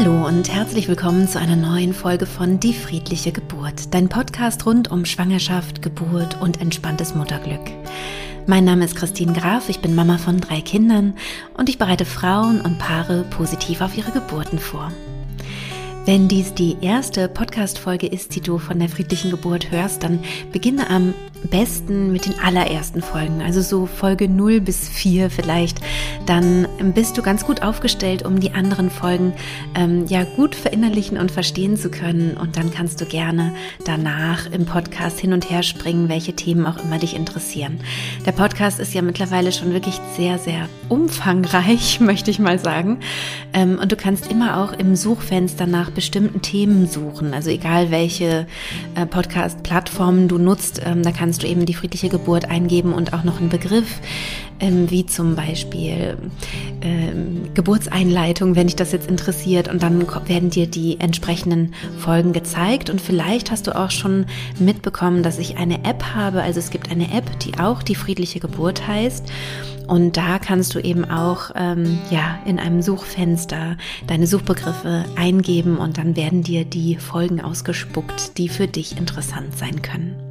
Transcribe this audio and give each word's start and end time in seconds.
Hallo 0.00 0.28
und 0.28 0.48
herzlich 0.48 0.86
willkommen 0.86 1.26
zu 1.26 1.40
einer 1.40 1.56
neuen 1.56 1.92
Folge 1.92 2.24
von 2.24 2.60
Die 2.60 2.72
friedliche 2.72 3.32
Geburt, 3.32 3.92
dein 3.92 4.08
Podcast 4.08 4.64
rund 4.64 4.92
um 4.92 5.04
Schwangerschaft, 5.04 5.82
Geburt 5.82 6.40
und 6.40 6.60
entspanntes 6.60 7.16
Mutterglück. 7.16 7.72
Mein 8.46 8.64
Name 8.64 8.84
ist 8.84 8.94
Christine 8.94 9.32
Graf, 9.32 9.68
ich 9.68 9.80
bin 9.80 9.96
Mama 9.96 10.18
von 10.18 10.40
drei 10.40 10.60
Kindern 10.60 11.14
und 11.54 11.68
ich 11.68 11.78
bereite 11.78 12.04
Frauen 12.04 12.60
und 12.60 12.78
Paare 12.78 13.24
positiv 13.28 13.80
auf 13.80 13.98
ihre 13.98 14.12
Geburten 14.12 14.60
vor. 14.60 14.92
Wenn 16.06 16.28
dies 16.28 16.54
die 16.54 16.76
erste 16.80 17.28
Podcast-Folge 17.28 18.06
ist, 18.06 18.36
die 18.36 18.40
du 18.40 18.58
von 18.58 18.78
der 18.78 18.88
friedlichen 18.88 19.32
Geburt 19.32 19.72
hörst, 19.72 20.04
dann 20.04 20.20
beginne 20.52 20.88
am 20.90 21.12
besten 21.44 22.12
mit 22.12 22.26
den 22.26 22.38
allerersten 22.40 23.02
Folgen, 23.02 23.40
also 23.42 23.60
so 23.60 23.86
Folge 23.86 24.28
0 24.28 24.60
bis 24.60 24.88
4 24.88 25.30
vielleicht. 25.30 25.78
Dann 26.26 26.66
bist 26.94 27.16
du 27.16 27.22
ganz 27.22 27.44
gut 27.44 27.62
aufgestellt, 27.62 28.24
um 28.24 28.40
die 28.40 28.52
anderen 28.52 28.90
Folgen 28.90 29.32
ähm, 29.74 30.06
ja 30.06 30.24
gut 30.24 30.54
verinnerlichen 30.54 31.18
und 31.18 31.30
verstehen 31.30 31.76
zu 31.76 31.90
können. 31.90 32.36
Und 32.36 32.56
dann 32.56 32.70
kannst 32.70 33.00
du 33.00 33.06
gerne 33.06 33.54
danach 33.84 34.50
im 34.50 34.66
Podcast 34.66 35.18
hin 35.20 35.32
und 35.32 35.50
her 35.50 35.62
springen, 35.62 36.08
welche 36.08 36.34
Themen 36.34 36.66
auch 36.66 36.82
immer 36.82 36.98
dich 36.98 37.16
interessieren. 37.16 37.80
Der 38.26 38.32
Podcast 38.32 38.78
ist 38.78 38.94
ja 38.94 39.02
mittlerweile 39.02 39.52
schon 39.52 39.72
wirklich 39.72 40.00
sehr, 40.16 40.38
sehr 40.38 40.68
umfangreich, 40.88 42.00
möchte 42.00 42.30
ich 42.30 42.38
mal 42.38 42.58
sagen. 42.58 42.98
Ähm, 43.52 43.78
und 43.80 43.92
du 43.92 43.96
kannst 43.96 44.30
immer 44.30 44.58
auch 44.58 44.72
im 44.72 44.96
Suchfenster 44.96 45.66
nach 45.66 45.90
bestimmten 45.90 46.42
Themen 46.42 46.86
suchen. 46.88 47.32
Also 47.32 47.50
egal 47.50 47.90
welche 47.90 48.46
äh, 48.94 49.06
Podcast-Plattformen 49.06 50.28
du 50.28 50.38
nutzt, 50.38 50.82
ähm, 50.84 51.02
da 51.02 51.12
kannst 51.12 51.27
du 51.36 51.46
eben 51.46 51.66
die 51.66 51.74
friedliche 51.74 52.08
Geburt 52.08 52.46
eingeben 52.46 52.92
und 52.92 53.12
auch 53.12 53.24
noch 53.24 53.38
einen 53.38 53.50
Begriff, 53.50 54.00
ähm, 54.60 54.90
wie 54.90 55.06
zum 55.06 55.36
Beispiel 55.36 56.16
ähm, 56.80 57.50
Geburtseinleitung, 57.54 58.56
wenn 58.56 58.66
dich 58.66 58.76
das 58.76 58.92
jetzt 58.92 59.08
interessiert. 59.08 59.68
Und 59.68 59.82
dann 59.82 60.06
werden 60.26 60.50
dir 60.50 60.66
die 60.66 60.98
entsprechenden 61.00 61.74
Folgen 61.98 62.32
gezeigt. 62.32 62.90
Und 62.90 63.00
vielleicht 63.00 63.50
hast 63.50 63.66
du 63.66 63.76
auch 63.76 63.90
schon 63.90 64.26
mitbekommen, 64.58 65.22
dass 65.22 65.38
ich 65.38 65.58
eine 65.58 65.84
App 65.84 66.02
habe. 66.14 66.42
Also 66.42 66.58
es 66.58 66.70
gibt 66.70 66.90
eine 66.90 67.12
App, 67.14 67.38
die 67.40 67.58
auch 67.58 67.82
die 67.82 67.94
friedliche 67.94 68.40
Geburt 68.40 68.86
heißt. 68.86 69.26
Und 69.88 70.18
da 70.18 70.38
kannst 70.38 70.74
du 70.74 70.80
eben 70.80 71.06
auch 71.06 71.50
ähm, 71.54 71.98
ja 72.10 72.38
in 72.44 72.58
einem 72.58 72.82
Suchfenster 72.82 73.78
deine 74.06 74.26
Suchbegriffe 74.26 75.06
eingeben 75.16 75.78
und 75.78 75.96
dann 75.96 76.14
werden 76.14 76.42
dir 76.42 76.66
die 76.66 76.96
Folgen 76.96 77.40
ausgespuckt, 77.40 78.36
die 78.36 78.50
für 78.50 78.68
dich 78.68 78.98
interessant 78.98 79.56
sein 79.56 79.80
können. 79.80 80.27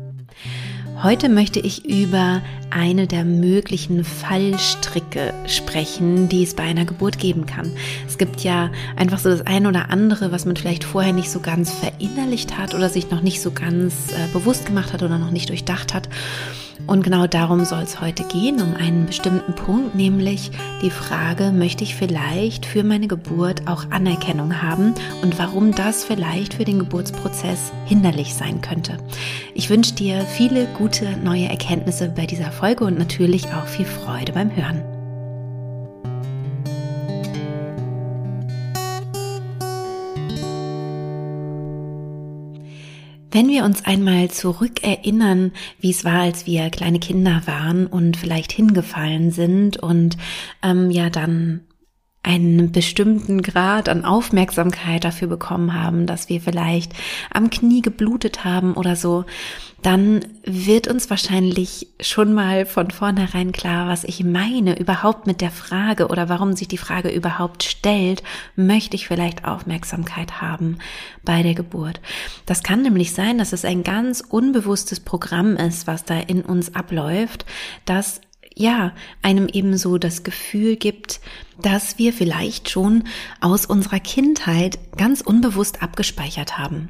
Heute 1.04 1.30
möchte 1.30 1.60
ich 1.60 1.86
über 1.86 2.42
eine 2.72 3.06
der 3.06 3.24
möglichen 3.24 4.04
Fallstricke 4.04 5.32
sprechen, 5.46 6.28
die 6.28 6.42
es 6.42 6.56
bei 6.56 6.64
einer 6.64 6.86
Geburt 6.86 7.20
geben 7.20 7.46
kann. 7.46 7.72
Es 8.08 8.18
gibt 8.18 8.42
ja 8.42 8.72
einfach 8.96 9.20
so 9.20 9.30
das 9.30 9.46
eine 9.46 9.70
oder 9.70 9.92
andere, 9.92 10.32
was 10.32 10.46
man 10.46 10.56
vielleicht 10.56 10.84
vorher 10.84 11.14
nicht 11.14 11.30
so 11.30 11.40
ganz 11.40 11.72
verinnerlicht 11.72 12.58
hat 12.58 12.74
oder 12.74 12.90
sich 12.90 13.12
noch 13.12 13.22
nicht 13.22 13.42
so 13.42 13.52
ganz 13.52 14.12
äh, 14.12 14.28
bewusst 14.34 14.66
gemacht 14.66 14.92
hat 14.92 15.04
oder 15.04 15.20
noch 15.20 15.30
nicht 15.30 15.50
durchdacht 15.50 15.94
hat. 15.94 16.10
Und 16.88 17.04
genau 17.04 17.28
darum 17.28 17.66
soll 17.66 17.84
es 17.84 18.00
heute 18.00 18.24
gehen, 18.24 18.62
um 18.62 18.74
einen 18.74 19.06
bestimmten 19.06 19.54
Punkt, 19.54 19.94
nämlich 19.94 20.52
die 20.82 20.90
Frage, 20.90 21.52
möchte 21.52 21.84
ich 21.84 21.96
vielleicht 21.96 22.66
für 22.66 22.84
meine 22.84 23.08
Geburt 23.08 23.68
auch 23.68 23.92
Anerkennung 23.92 24.62
haben 24.62 24.94
und 25.22 25.38
warum 25.38 25.74
das 25.74 26.06
vielleicht 26.06 26.54
für 26.54 26.64
den 26.64 26.80
Geburtsprozess 26.80 27.74
hinderlich 27.86 28.34
sein 28.34 28.62
könnte. 28.62 28.98
Ich 29.54 29.70
wünsche 29.70 29.96
dir 29.96 30.22
viele 30.22 30.66
gute 30.78 31.18
neue 31.18 31.50
Erkenntnisse 31.50 32.08
bei 32.08 32.26
dieser 32.26 32.52
Folge 32.52 32.86
und 32.86 32.98
natürlich 32.98 33.48
auch 33.48 33.68
viel 33.68 33.86
Freude 33.86 34.32
beim 34.32 34.56
Hören. 34.56 34.97
Wenn 43.32 43.50
wir 43.50 43.66
uns 43.66 43.86
einmal 43.86 44.32
zurückerinnern, 44.32 45.52
wie 45.80 45.92
es 45.92 46.06
war, 46.06 46.22
als 46.22 46.46
wir 46.46 46.70
kleine 46.70 47.00
Kinder 47.00 47.42
waren 47.46 47.86
und 47.86 48.16
vielleicht 48.16 48.52
hingefallen 48.52 49.32
sind 49.32 49.78
und 49.78 50.18
ähm, 50.64 50.92
ja 50.92 51.10
dann 51.10 51.67
einen 52.28 52.74
bestimmten 52.74 53.42
Grad 53.42 53.88
an 53.88 54.04
Aufmerksamkeit 54.04 55.06
dafür 55.06 55.30
bekommen 55.30 55.74
haben, 55.74 56.06
dass 56.06 56.28
wir 56.28 56.42
vielleicht 56.42 56.92
am 57.34 57.50
Knie 57.50 57.82
geblutet 57.82 58.44
haben 58.44 58.74
oder 58.74 58.98
so, 58.98 59.24
dann 59.82 60.26
wird 60.44 60.90
uns 60.90 61.10
wahrscheinlich 61.10 61.88
schon 62.02 62.34
mal 62.34 62.66
von 62.66 62.92
vornherein 62.92 63.54
klar, 63.54 63.88
was 63.88 64.04
ich 64.04 64.26
meine 64.26 64.78
überhaupt 64.78 65.26
mit 65.26 65.40
der 65.40 65.52
Frage 65.52 66.08
oder 66.08 66.28
warum 66.28 66.54
sich 66.54 66.68
die 66.68 66.78
Frage 66.78 67.10
überhaupt 67.10 67.64
stellt, 67.64 68.24
möchte 68.58 68.98
ich 68.98 69.08
vielleicht 69.08 69.46
Aufmerksamkeit 69.46 70.42
haben 70.42 70.80
bei 71.24 71.44
der 71.44 71.54
Geburt. 71.54 72.02
Das 72.46 72.62
kann 72.62 72.82
nämlich 72.82 73.14
sein, 73.14 73.38
dass 73.38 73.54
es 73.54 73.64
ein 73.64 73.84
ganz 73.84 74.22
unbewusstes 74.28 75.00
Programm 75.00 75.56
ist, 75.56 75.88
was 75.88 76.04
da 76.04 76.20
in 76.20 76.42
uns 76.42 76.76
abläuft, 76.76 77.46
das 77.86 78.20
ja, 78.58 78.94
einem 79.22 79.48
ebenso 79.48 79.98
das 79.98 80.24
Gefühl 80.24 80.76
gibt, 80.76 81.22
dass 81.62 81.98
wir 81.98 82.12
vielleicht 82.12 82.70
schon 82.70 83.04
aus 83.40 83.66
unserer 83.66 84.00
Kindheit 84.00 84.80
ganz 84.98 85.22
unbewusst 85.22 85.84
abgespeichert 85.84 86.58
haben. 86.58 86.90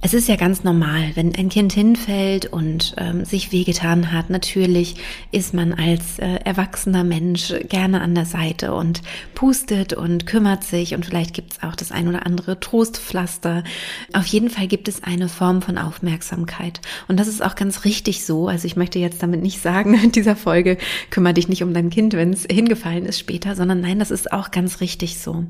Es 0.00 0.14
ist 0.14 0.28
ja 0.28 0.36
ganz 0.36 0.62
normal, 0.62 1.10
wenn 1.16 1.34
ein 1.34 1.48
Kind 1.48 1.72
hinfällt 1.72 2.46
und 2.46 2.94
ähm, 2.98 3.24
sich 3.24 3.50
wehgetan 3.50 4.12
hat. 4.12 4.30
Natürlich 4.30 4.94
ist 5.32 5.54
man 5.54 5.74
als 5.74 6.20
äh, 6.20 6.36
erwachsener 6.44 7.02
Mensch 7.02 7.52
gerne 7.68 8.00
an 8.00 8.14
der 8.14 8.24
Seite 8.24 8.74
und 8.74 9.02
pustet 9.34 9.94
und 9.94 10.24
kümmert 10.24 10.62
sich 10.62 10.94
und 10.94 11.04
vielleicht 11.04 11.34
gibt 11.34 11.54
es 11.54 11.62
auch 11.64 11.74
das 11.74 11.90
ein 11.90 12.06
oder 12.06 12.26
andere 12.26 12.60
Trostpflaster. 12.60 13.64
Auf 14.12 14.26
jeden 14.26 14.50
Fall 14.50 14.68
gibt 14.68 14.86
es 14.86 15.02
eine 15.02 15.28
Form 15.28 15.62
von 15.62 15.78
Aufmerksamkeit 15.78 16.80
und 17.08 17.18
das 17.18 17.26
ist 17.26 17.42
auch 17.42 17.56
ganz 17.56 17.84
richtig 17.84 18.24
so. 18.24 18.46
Also 18.46 18.66
ich 18.66 18.76
möchte 18.76 19.00
jetzt 19.00 19.20
damit 19.20 19.42
nicht 19.42 19.60
sagen, 19.60 19.94
in 20.02 20.12
dieser 20.12 20.36
Folge 20.36 20.78
kümmere 21.10 21.34
dich 21.34 21.48
nicht 21.48 21.64
um 21.64 21.74
dein 21.74 21.90
Kind, 21.90 22.12
wenn 22.12 22.32
es 22.32 22.46
hingefallen 22.48 23.04
ist 23.04 23.18
später, 23.18 23.56
sondern 23.56 23.80
nein, 23.80 23.98
das 23.98 24.12
ist 24.12 24.32
auch 24.32 24.52
ganz 24.52 24.80
richtig 24.80 25.18
so. 25.18 25.44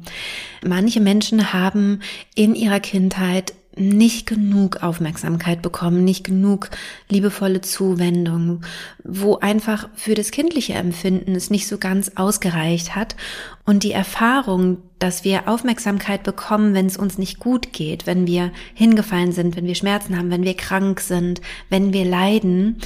Manche 0.66 1.00
Menschen 1.00 1.52
haben 1.52 2.00
in 2.34 2.54
ihrer 2.54 2.80
Kindheit 2.80 3.52
nicht 3.78 4.26
genug 4.26 4.82
Aufmerksamkeit 4.82 5.62
bekommen, 5.62 6.04
nicht 6.04 6.24
genug 6.24 6.70
liebevolle 7.08 7.60
Zuwendung, 7.60 8.62
wo 9.04 9.36
einfach 9.36 9.88
für 9.94 10.14
das 10.14 10.30
kindliche 10.30 10.74
Empfinden 10.74 11.34
es 11.34 11.50
nicht 11.50 11.66
so 11.68 11.78
ganz 11.78 12.12
ausgereicht 12.14 12.94
hat. 12.94 13.16
Und 13.64 13.82
die 13.82 13.92
Erfahrung, 13.92 14.78
dass 14.98 15.24
wir 15.24 15.48
Aufmerksamkeit 15.48 16.22
bekommen, 16.22 16.74
wenn 16.74 16.86
es 16.86 16.96
uns 16.96 17.18
nicht 17.18 17.38
gut 17.38 17.72
geht, 17.72 18.06
wenn 18.06 18.26
wir 18.26 18.50
hingefallen 18.74 19.32
sind, 19.32 19.56
wenn 19.56 19.66
wir 19.66 19.74
Schmerzen 19.74 20.16
haben, 20.16 20.30
wenn 20.30 20.44
wir 20.44 20.54
krank 20.54 21.00
sind, 21.00 21.40
wenn 21.68 21.92
wir 21.92 22.04
leiden, 22.04 22.78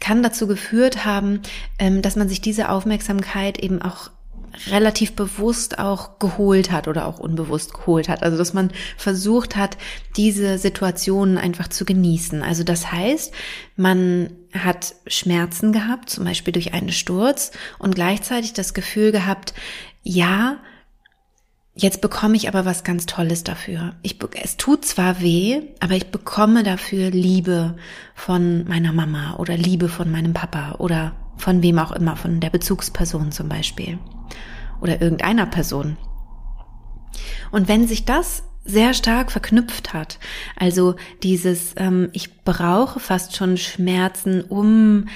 kann 0.00 0.22
dazu 0.22 0.46
geführt 0.46 1.04
haben, 1.04 1.40
ähm, 1.78 2.02
dass 2.02 2.16
man 2.16 2.28
sich 2.28 2.40
diese 2.40 2.70
Aufmerksamkeit 2.70 3.58
eben 3.58 3.82
auch 3.82 4.10
relativ 4.70 5.14
bewusst 5.14 5.78
auch 5.78 6.18
geholt 6.18 6.70
hat 6.70 6.88
oder 6.88 7.06
auch 7.06 7.18
unbewusst 7.18 7.74
geholt 7.74 8.08
hat. 8.08 8.22
Also 8.22 8.36
dass 8.38 8.52
man 8.52 8.70
versucht 8.96 9.56
hat, 9.56 9.76
diese 10.16 10.58
Situationen 10.58 11.38
einfach 11.38 11.68
zu 11.68 11.84
genießen. 11.84 12.42
Also 12.42 12.64
das 12.64 12.92
heißt, 12.92 13.32
man 13.76 14.30
hat 14.52 14.94
Schmerzen 15.06 15.72
gehabt, 15.72 16.10
zum 16.10 16.24
Beispiel 16.24 16.52
durch 16.52 16.74
einen 16.74 16.92
Sturz 16.92 17.52
und 17.78 17.94
gleichzeitig 17.94 18.52
das 18.52 18.74
Gefühl 18.74 19.12
gehabt, 19.12 19.54
ja, 20.02 20.58
Jetzt 21.80 22.00
bekomme 22.00 22.34
ich 22.34 22.48
aber 22.48 22.64
was 22.64 22.82
ganz 22.82 23.06
Tolles 23.06 23.44
dafür. 23.44 23.94
Ich, 24.02 24.18
es 24.42 24.56
tut 24.56 24.84
zwar 24.84 25.20
weh, 25.20 25.62
aber 25.78 25.94
ich 25.94 26.10
bekomme 26.10 26.64
dafür 26.64 27.10
Liebe 27.10 27.76
von 28.16 28.64
meiner 28.66 28.92
Mama 28.92 29.36
oder 29.36 29.56
Liebe 29.56 29.88
von 29.88 30.10
meinem 30.10 30.32
Papa 30.32 30.74
oder 30.78 31.14
von 31.36 31.62
wem 31.62 31.78
auch 31.78 31.92
immer, 31.92 32.16
von 32.16 32.40
der 32.40 32.50
Bezugsperson 32.50 33.30
zum 33.30 33.48
Beispiel 33.48 34.00
oder 34.80 35.00
irgendeiner 35.00 35.46
Person. 35.46 35.96
Und 37.50 37.68
wenn 37.68 37.88
sich 37.88 38.04
das 38.04 38.44
sehr 38.64 38.92
stark 38.92 39.32
verknüpft 39.32 39.94
hat, 39.94 40.18
also 40.56 40.96
dieses, 41.22 41.74
ähm, 41.76 42.10
ich 42.12 42.42
brauche 42.42 43.00
fast 43.00 43.34
schon 43.34 43.56
Schmerzen, 43.56 44.42
um 44.42 45.06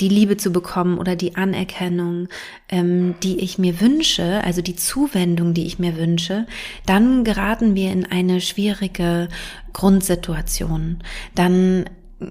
die 0.00 0.08
Liebe 0.08 0.36
zu 0.36 0.52
bekommen 0.52 0.98
oder 0.98 1.16
die 1.16 1.36
Anerkennung, 1.36 2.28
ähm, 2.68 3.14
die 3.22 3.40
ich 3.40 3.58
mir 3.58 3.80
wünsche, 3.80 4.42
also 4.44 4.62
die 4.62 4.76
Zuwendung, 4.76 5.54
die 5.54 5.66
ich 5.66 5.78
mir 5.78 5.96
wünsche, 5.96 6.46
dann 6.86 7.24
geraten 7.24 7.74
wir 7.74 7.90
in 7.90 8.06
eine 8.06 8.40
schwierige 8.40 9.28
Grundsituation. 9.72 10.98
Dann 11.34 11.86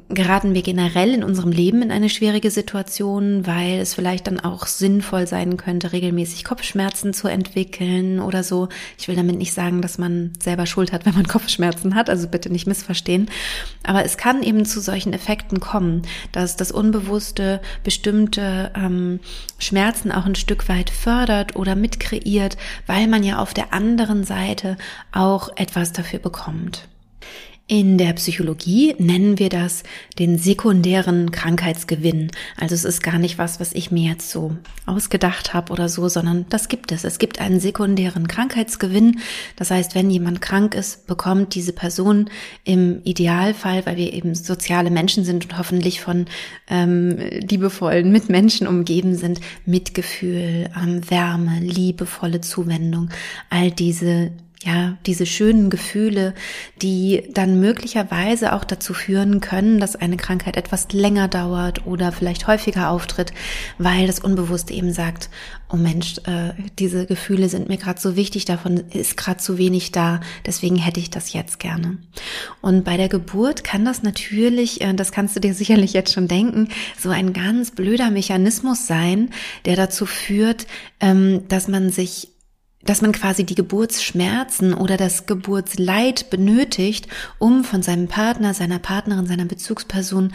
geraten 0.10 0.54
wir 0.54 0.62
generell 0.62 1.14
in 1.14 1.24
unserem 1.24 1.52
Leben 1.52 1.82
in 1.82 1.92
eine 1.92 2.10
schwierige 2.10 2.52
Situation, 2.52 3.46
weil 3.46 3.80
es 3.80 3.94
vielleicht 3.94 4.28
dann 4.28 4.40
auch 4.40 4.66
sinnvoll 4.66 5.28
sein 5.28 5.58
könnte, 5.58 5.92
regelmäßig 5.92 6.44
Kopfschmerzen 6.44 7.14
zu 7.14 7.28
entwickeln 7.28 8.20
oder 8.20 8.44
so. 8.44 8.70
Ich 8.98 9.08
will 9.08 9.16
damit 9.16 9.38
nicht 9.38 9.54
sagen, 9.54 9.82
dass 9.82 9.98
man 9.98 10.34
selber 10.42 10.66
Schuld 10.66 10.92
hat, 10.92 11.06
wenn 11.06 11.16
man 11.16 11.28
Kopfschmerzen 11.28 11.96
hat, 11.96 12.10
also 12.10 12.28
bitte 12.28 12.50
nicht 12.50 12.68
missverstehen. 12.68 13.30
Aber 13.84 14.06
es 14.06 14.18
kann 14.18 14.44
eben 14.44 14.66
zu 14.66 14.80
solchen 14.80 15.14
Effekten 15.14 15.60
kommen, 15.60 16.04
dass 16.32 16.56
das 16.56 16.72
Unbewusste 16.72 17.62
bestimmte 17.84 18.72
ähm, 18.76 19.20
Schmerzen 19.60 20.12
auch 20.12 20.26
ein 20.26 20.36
Stück 20.36 20.70
weit 20.70 20.90
fördert 20.90 21.56
oder 21.56 21.76
mitkreiert, 21.76 22.58
weil 22.88 23.08
man 23.08 23.24
ja 23.24 23.40
auf 23.40 23.54
der 23.54 23.74
anderen 23.74 24.24
Seite 24.24 24.78
auch 25.12 25.50
etwas 25.56 25.92
dafür 25.92 26.20
bekommt. 26.20 26.88
In 27.72 27.98
der 27.98 28.12
Psychologie 28.12 28.96
nennen 28.98 29.40
wir 29.40 29.48
das 29.48 29.84
den 30.20 30.38
sekundären 30.38 31.32
Krankheitsgewinn. 31.32 32.30
Also 32.58 32.76
es 32.76 32.84
ist 32.84 33.02
gar 33.02 33.18
nicht 33.18 33.38
was, 33.38 33.62
was 33.62 33.72
ich 33.72 33.92
mir 33.92 34.10
jetzt 34.10 34.30
so 34.30 34.58
ausgedacht 34.86 35.54
habe 35.54 35.72
oder 35.72 35.88
so, 35.88 36.10
sondern 36.10 36.46
das 36.50 36.68
gibt 36.68 36.92
es. 36.92 37.06
Es 37.06 37.18
gibt 37.18 37.40
einen 37.40 37.62
sekundären 37.62 38.28
Krankheitsgewinn. 38.28 39.22
Das 39.56 39.72
heißt, 39.72 39.96
wenn 39.96 40.12
jemand 40.12 40.42
krank 40.42 40.76
ist, 40.76 41.08
bekommt 41.08 41.56
diese 41.56 41.72
Person 41.72 42.30
im 42.66 43.00
Idealfall, 43.06 43.86
weil 43.86 43.96
wir 43.96 44.12
eben 44.12 44.36
soziale 44.36 44.92
Menschen 44.92 45.24
sind 45.24 45.46
und 45.46 45.58
hoffentlich 45.58 46.02
von 46.02 46.26
ähm, 46.70 47.16
liebevollen 47.40 48.12
Mitmenschen 48.12 48.68
umgeben 48.68 49.16
sind, 49.16 49.40
Mitgefühl, 49.66 50.70
ähm, 50.76 51.10
Wärme, 51.10 51.62
liebevolle 51.62 52.42
Zuwendung, 52.42 53.12
all 53.50 53.72
diese 53.72 54.32
ja, 54.64 54.96
diese 55.08 55.26
schönen 55.26 55.72
Gefühle, 55.72 56.36
die 56.84 57.24
dann 57.34 57.60
möglicherweise 57.60 58.54
auch 58.54 58.64
dazu 58.64 58.94
führen 58.94 59.42
können, 59.42 59.80
dass 59.80 59.96
eine 59.96 60.18
Krankheit 60.18 60.56
etwas 60.56 60.92
länger 60.92 61.28
dauert 61.28 61.88
oder 61.88 62.12
vielleicht 62.12 62.46
häufiger 62.46 62.90
auftritt, 62.90 63.34
weil 63.80 64.06
das 64.06 64.20
Unbewusste 64.20 64.74
eben 64.74 64.94
sagt, 64.94 65.32
oh 65.72 65.78
Mensch, 65.78 66.18
äh, 66.26 66.54
diese 66.78 67.08
Gefühle 67.08 67.50
sind 67.50 67.70
mir 67.70 67.78
gerade 67.78 68.00
so 68.00 68.16
wichtig, 68.16 68.46
davon 68.46 68.78
ist 68.92 69.18
gerade 69.18 69.40
zu 69.40 69.58
wenig 69.58 69.92
da, 69.92 70.20
deswegen 70.46 70.76
hätte 70.76 71.00
ich 71.00 71.10
das 71.10 71.34
jetzt 71.34 71.60
gerne. 71.60 71.98
Und 72.62 72.84
bei 72.84 72.98
der 72.98 73.10
Geburt 73.10 73.64
kann 73.64 73.84
das 73.84 74.04
natürlich, 74.04 74.82
äh, 74.82 74.94
das 74.94 75.12
kannst 75.12 75.36
du 75.36 75.40
dir 75.40 75.54
sicherlich 75.56 75.94
jetzt 75.94 76.14
schon 76.14 76.28
denken, 76.28 76.68
so 77.00 77.10
ein 77.10 77.34
ganz 77.34 77.72
blöder 77.72 78.12
Mechanismus 78.12 78.86
sein, 78.86 79.32
der 79.66 79.76
dazu 79.76 80.06
führt, 80.06 80.68
ähm, 81.00 81.48
dass 81.48 81.68
man 81.68 81.90
sich 81.90 82.31
dass 82.86 83.02
man 83.02 83.12
quasi 83.12 83.44
die 83.44 83.56
Geburtsschmerzen 83.56 84.74
oder 84.74 84.98
das 84.98 85.26
Geburtsleid 85.26 86.30
benötigt, 86.30 87.08
um 87.40 87.64
von 87.64 87.82
seinem 87.82 88.08
Partner, 88.08 88.54
seiner 88.54 88.80
Partnerin, 88.80 89.28
seiner 89.28 89.46
Bezugsperson 89.46 90.34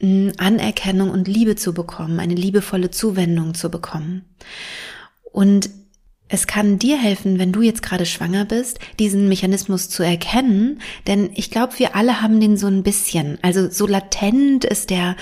hm, 0.00 0.32
Anerkennung 0.38 1.10
und 1.10 1.28
Liebe 1.28 1.56
zu 1.56 1.72
bekommen, 1.74 2.20
eine 2.20 2.34
liebevolle 2.34 2.90
Zuwendung 2.90 3.54
zu 3.54 3.70
bekommen. 3.70 4.24
Und 5.32 5.70
es 6.32 6.46
kann 6.46 6.78
dir 6.78 6.96
helfen, 6.96 7.40
wenn 7.40 7.50
du 7.50 7.60
jetzt 7.60 7.82
gerade 7.82 8.06
schwanger 8.06 8.44
bist, 8.44 8.78
diesen 9.00 9.28
Mechanismus 9.28 9.88
zu 9.88 10.04
erkennen, 10.04 10.80
denn 11.08 11.30
ich 11.34 11.50
glaube, 11.50 11.78
wir 11.78 11.96
alle 11.96 12.22
haben 12.22 12.40
den 12.40 12.56
so 12.56 12.68
ein 12.68 12.84
bisschen. 12.84 13.38
Also 13.42 13.68
so 13.68 13.86
latent 13.86 14.64
ist 14.64 14.90
der, 14.90 15.16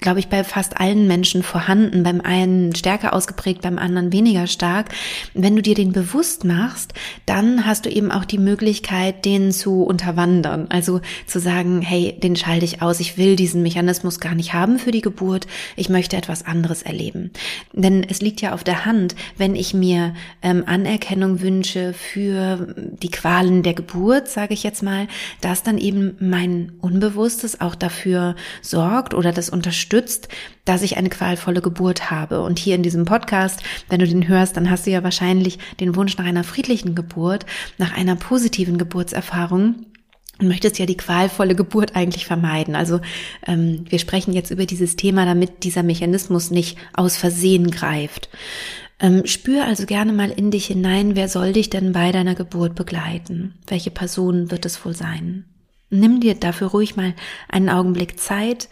glaube 0.00 0.20
ich, 0.20 0.28
bei 0.28 0.44
fast 0.44 0.80
allen 0.80 1.06
Menschen 1.06 1.42
vorhanden, 1.42 2.02
beim 2.02 2.20
einen 2.20 2.74
stärker 2.74 3.12
ausgeprägt, 3.12 3.62
beim 3.62 3.78
anderen 3.78 4.12
weniger 4.12 4.46
stark. 4.46 4.90
Wenn 5.34 5.56
du 5.56 5.62
dir 5.62 5.74
den 5.74 5.92
bewusst 5.92 6.44
machst, 6.44 6.94
dann 7.26 7.66
hast 7.66 7.86
du 7.86 7.90
eben 7.90 8.10
auch 8.10 8.24
die 8.24 8.38
Möglichkeit, 8.38 9.24
den 9.24 9.52
zu 9.52 9.82
unterwandern. 9.82 10.66
Also 10.70 11.00
zu 11.26 11.38
sagen, 11.38 11.82
hey, 11.82 12.18
den 12.18 12.36
schalte 12.36 12.64
ich 12.64 12.82
aus, 12.82 13.00
ich 13.00 13.18
will 13.18 13.36
diesen 13.36 13.62
Mechanismus 13.62 14.20
gar 14.20 14.34
nicht 14.34 14.54
haben 14.54 14.78
für 14.78 14.90
die 14.90 15.02
Geburt, 15.02 15.46
ich 15.76 15.88
möchte 15.88 16.16
etwas 16.16 16.46
anderes 16.46 16.82
erleben. 16.82 17.30
Denn 17.72 18.04
es 18.08 18.20
liegt 18.20 18.40
ja 18.40 18.52
auf 18.52 18.64
der 18.64 18.84
Hand, 18.84 19.14
wenn 19.36 19.54
ich 19.54 19.74
mir 19.74 20.14
ähm, 20.42 20.64
Anerkennung 20.66 21.40
wünsche 21.40 21.92
für 21.92 22.74
die 22.76 23.10
Qualen 23.10 23.62
der 23.62 23.74
Geburt, 23.74 24.28
sage 24.28 24.54
ich 24.54 24.62
jetzt 24.62 24.82
mal, 24.82 25.08
dass 25.40 25.62
dann 25.62 25.78
eben 25.78 26.16
mein 26.20 26.72
Unbewusstes 26.80 27.60
auch 27.60 27.74
dafür 27.74 28.34
sorgt 28.62 29.14
oder 29.14 29.32
das 29.32 29.50
unterstützt, 29.50 29.89
dass 30.64 30.82
ich 30.82 30.96
eine 30.96 31.08
qualvolle 31.08 31.60
Geburt 31.60 32.10
habe. 32.10 32.42
Und 32.42 32.58
hier 32.58 32.74
in 32.74 32.82
diesem 32.82 33.04
Podcast, 33.04 33.62
wenn 33.88 34.00
du 34.00 34.06
den 34.06 34.28
hörst, 34.28 34.56
dann 34.56 34.70
hast 34.70 34.86
du 34.86 34.90
ja 34.90 35.02
wahrscheinlich 35.02 35.58
den 35.80 35.96
Wunsch 35.96 36.16
nach 36.16 36.24
einer 36.24 36.44
friedlichen 36.44 36.94
Geburt, 36.94 37.46
nach 37.78 37.96
einer 37.96 38.16
positiven 38.16 38.78
Geburtserfahrung 38.78 39.86
und 40.40 40.48
möchtest 40.48 40.78
ja 40.78 40.86
die 40.86 40.96
qualvolle 40.96 41.54
Geburt 41.54 41.96
eigentlich 41.96 42.26
vermeiden. 42.26 42.74
Also 42.74 43.00
ähm, 43.46 43.84
wir 43.88 43.98
sprechen 43.98 44.32
jetzt 44.32 44.50
über 44.50 44.66
dieses 44.66 44.96
Thema, 44.96 45.24
damit 45.24 45.64
dieser 45.64 45.82
Mechanismus 45.82 46.50
nicht 46.50 46.78
aus 46.94 47.16
Versehen 47.16 47.70
greift. 47.70 48.30
Ähm, 48.98 49.26
spür 49.26 49.64
also 49.64 49.86
gerne 49.86 50.12
mal 50.12 50.30
in 50.30 50.50
dich 50.50 50.66
hinein, 50.66 51.16
wer 51.16 51.28
soll 51.28 51.52
dich 51.52 51.70
denn 51.70 51.92
bei 51.92 52.12
deiner 52.12 52.34
Geburt 52.34 52.74
begleiten? 52.74 53.54
Welche 53.66 53.90
Person 53.90 54.50
wird 54.50 54.66
es 54.66 54.84
wohl 54.84 54.94
sein? 54.94 55.44
Nimm 55.90 56.20
dir 56.20 56.34
dafür 56.34 56.68
ruhig 56.68 56.96
mal 56.96 57.14
einen 57.48 57.68
Augenblick 57.68 58.20
Zeit 58.20 58.68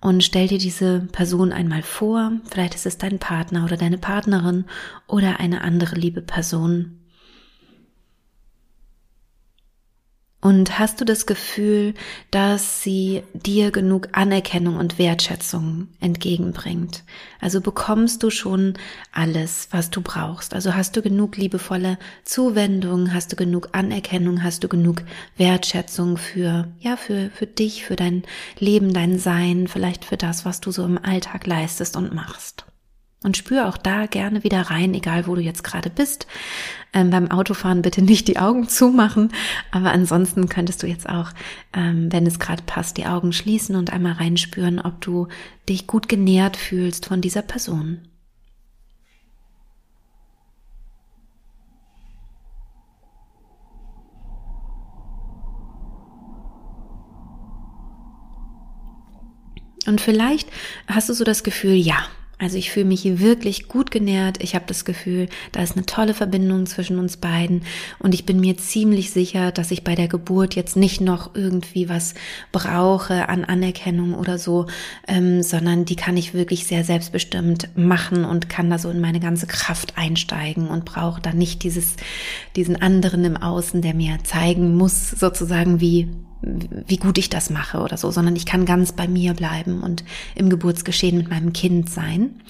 und 0.00 0.22
stell 0.22 0.48
dir 0.48 0.58
diese 0.58 1.00
Person 1.12 1.52
einmal 1.52 1.82
vor. 1.82 2.32
Vielleicht 2.50 2.74
ist 2.74 2.86
es 2.86 2.98
dein 2.98 3.18
Partner 3.18 3.64
oder 3.64 3.76
deine 3.76 3.98
Partnerin 3.98 4.66
oder 5.06 5.40
eine 5.40 5.62
andere 5.62 5.96
liebe 5.96 6.22
Person, 6.22 7.00
Und 10.46 10.78
hast 10.78 11.00
du 11.00 11.04
das 11.04 11.26
Gefühl, 11.26 11.94
dass 12.30 12.80
sie 12.80 13.24
dir 13.32 13.72
genug 13.72 14.10
Anerkennung 14.12 14.76
und 14.76 14.96
Wertschätzung 14.96 15.88
entgegenbringt? 15.98 17.02
Also 17.40 17.60
bekommst 17.60 18.22
du 18.22 18.30
schon 18.30 18.74
alles, 19.10 19.66
was 19.72 19.90
du 19.90 20.02
brauchst? 20.02 20.54
Also 20.54 20.76
hast 20.76 20.96
du 20.96 21.02
genug 21.02 21.36
liebevolle 21.36 21.98
Zuwendung? 22.22 23.12
Hast 23.12 23.32
du 23.32 23.36
genug 23.36 23.70
Anerkennung? 23.72 24.44
Hast 24.44 24.62
du 24.62 24.68
genug 24.68 25.02
Wertschätzung 25.36 26.16
für, 26.16 26.68
ja, 26.78 26.96
für, 26.96 27.28
für 27.30 27.48
dich, 27.48 27.84
für 27.84 27.96
dein 27.96 28.22
Leben, 28.60 28.92
dein 28.92 29.18
Sein, 29.18 29.66
vielleicht 29.66 30.04
für 30.04 30.16
das, 30.16 30.44
was 30.44 30.60
du 30.60 30.70
so 30.70 30.84
im 30.84 30.96
Alltag 30.96 31.48
leistest 31.48 31.96
und 31.96 32.14
machst? 32.14 32.66
Und 33.26 33.36
spür 33.36 33.66
auch 33.66 33.76
da 33.76 34.06
gerne 34.06 34.44
wieder 34.44 34.70
rein, 34.70 34.94
egal 34.94 35.26
wo 35.26 35.34
du 35.34 35.40
jetzt 35.40 35.64
gerade 35.64 35.90
bist. 35.90 36.28
Ähm, 36.92 37.10
beim 37.10 37.28
Autofahren 37.28 37.82
bitte 37.82 38.00
nicht 38.00 38.28
die 38.28 38.38
Augen 38.38 38.68
zumachen, 38.68 39.32
aber 39.72 39.90
ansonsten 39.90 40.48
könntest 40.48 40.80
du 40.84 40.86
jetzt 40.86 41.08
auch, 41.08 41.30
ähm, 41.74 42.06
wenn 42.12 42.24
es 42.24 42.38
gerade 42.38 42.62
passt, 42.62 42.98
die 42.98 43.06
Augen 43.06 43.32
schließen 43.32 43.74
und 43.74 43.92
einmal 43.92 44.12
reinspüren, 44.12 44.78
ob 44.78 45.00
du 45.00 45.26
dich 45.68 45.88
gut 45.88 46.08
genährt 46.08 46.56
fühlst 46.56 47.06
von 47.06 47.20
dieser 47.20 47.42
Person. 47.42 48.06
Und 59.88 60.00
vielleicht 60.00 60.48
hast 60.86 61.08
du 61.08 61.12
so 61.12 61.24
das 61.24 61.42
Gefühl, 61.42 61.74
ja, 61.74 62.06
also 62.38 62.58
ich 62.58 62.70
fühle 62.70 62.84
mich 62.86 63.00
hier 63.00 63.18
wirklich 63.18 63.66
gut 63.66 63.90
genährt. 63.90 64.42
Ich 64.42 64.54
habe 64.54 64.66
das 64.66 64.84
Gefühl, 64.84 65.28
da 65.52 65.62
ist 65.62 65.74
eine 65.74 65.86
tolle 65.86 66.12
Verbindung 66.12 66.66
zwischen 66.66 66.98
uns 66.98 67.16
beiden. 67.16 67.62
Und 67.98 68.12
ich 68.12 68.26
bin 68.26 68.40
mir 68.40 68.58
ziemlich 68.58 69.10
sicher, 69.10 69.52
dass 69.52 69.70
ich 69.70 69.84
bei 69.84 69.94
der 69.94 70.06
Geburt 70.06 70.54
jetzt 70.54 70.76
nicht 70.76 71.00
noch 71.00 71.34
irgendwie 71.34 71.88
was 71.88 72.12
brauche 72.52 73.30
an 73.30 73.46
Anerkennung 73.46 74.12
oder 74.12 74.38
so, 74.38 74.66
ähm, 75.08 75.42
sondern 75.42 75.86
die 75.86 75.96
kann 75.96 76.18
ich 76.18 76.34
wirklich 76.34 76.66
sehr 76.66 76.84
selbstbestimmt 76.84 77.70
machen 77.74 78.26
und 78.26 78.50
kann 78.50 78.68
da 78.68 78.78
so 78.78 78.90
in 78.90 79.00
meine 79.00 79.20
ganze 79.20 79.46
Kraft 79.46 79.96
einsteigen 79.96 80.68
und 80.68 80.84
brauche 80.84 81.22
da 81.22 81.32
nicht 81.32 81.62
dieses, 81.62 81.96
diesen 82.54 82.76
anderen 82.82 83.24
im 83.24 83.38
Außen, 83.38 83.80
der 83.80 83.94
mir 83.94 84.18
zeigen 84.24 84.76
muss, 84.76 85.10
sozusagen, 85.10 85.80
wie 85.80 86.10
wie 86.42 86.98
gut 86.98 87.18
ich 87.18 87.30
das 87.30 87.50
mache 87.50 87.78
oder 87.78 87.96
so, 87.96 88.10
sondern 88.10 88.36
ich 88.36 88.46
kann 88.46 88.66
ganz 88.66 88.92
bei 88.92 89.08
mir 89.08 89.34
bleiben 89.34 89.82
und 89.82 90.04
im 90.34 90.50
Geburtsgeschehen 90.50 91.16
mit 91.16 91.30
meinem 91.30 91.52
Kind 91.52 91.90
sein. 91.90 92.40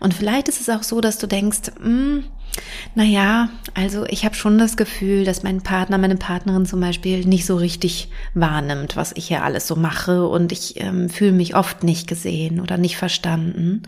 Und 0.00 0.14
vielleicht 0.14 0.48
ist 0.48 0.60
es 0.60 0.68
auch 0.68 0.82
so, 0.82 1.00
dass 1.00 1.18
du 1.18 1.26
denkst, 1.26 1.72
hm, 1.80 2.24
na 2.94 3.04
ja, 3.04 3.48
also 3.74 4.04
ich 4.06 4.24
habe 4.24 4.34
schon 4.34 4.58
das 4.58 4.76
Gefühl, 4.76 5.24
dass 5.24 5.42
mein 5.42 5.62
Partner, 5.62 5.98
meine 5.98 6.16
Partnerin 6.16 6.66
zum 6.66 6.80
Beispiel 6.80 7.24
nicht 7.24 7.46
so 7.46 7.56
richtig 7.56 8.10
wahrnimmt, 8.34 8.96
was 8.96 9.12
ich 9.14 9.28
hier 9.28 9.44
alles 9.44 9.66
so 9.66 9.76
mache 9.76 10.26
und 10.26 10.50
ich 10.50 10.80
ähm, 10.80 11.08
fühle 11.08 11.32
mich 11.32 11.54
oft 11.54 11.84
nicht 11.84 12.08
gesehen 12.08 12.60
oder 12.60 12.76
nicht 12.76 12.96
verstanden. 12.96 13.84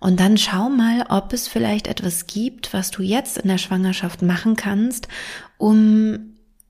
Und 0.00 0.20
dann 0.20 0.36
schau 0.38 0.68
mal, 0.68 1.04
ob 1.08 1.32
es 1.32 1.48
vielleicht 1.48 1.88
etwas 1.88 2.26
gibt, 2.26 2.72
was 2.72 2.90
du 2.90 3.02
jetzt 3.02 3.38
in 3.38 3.48
der 3.48 3.58
Schwangerschaft 3.58 4.22
machen 4.22 4.54
kannst, 4.54 5.08
um 5.56 6.27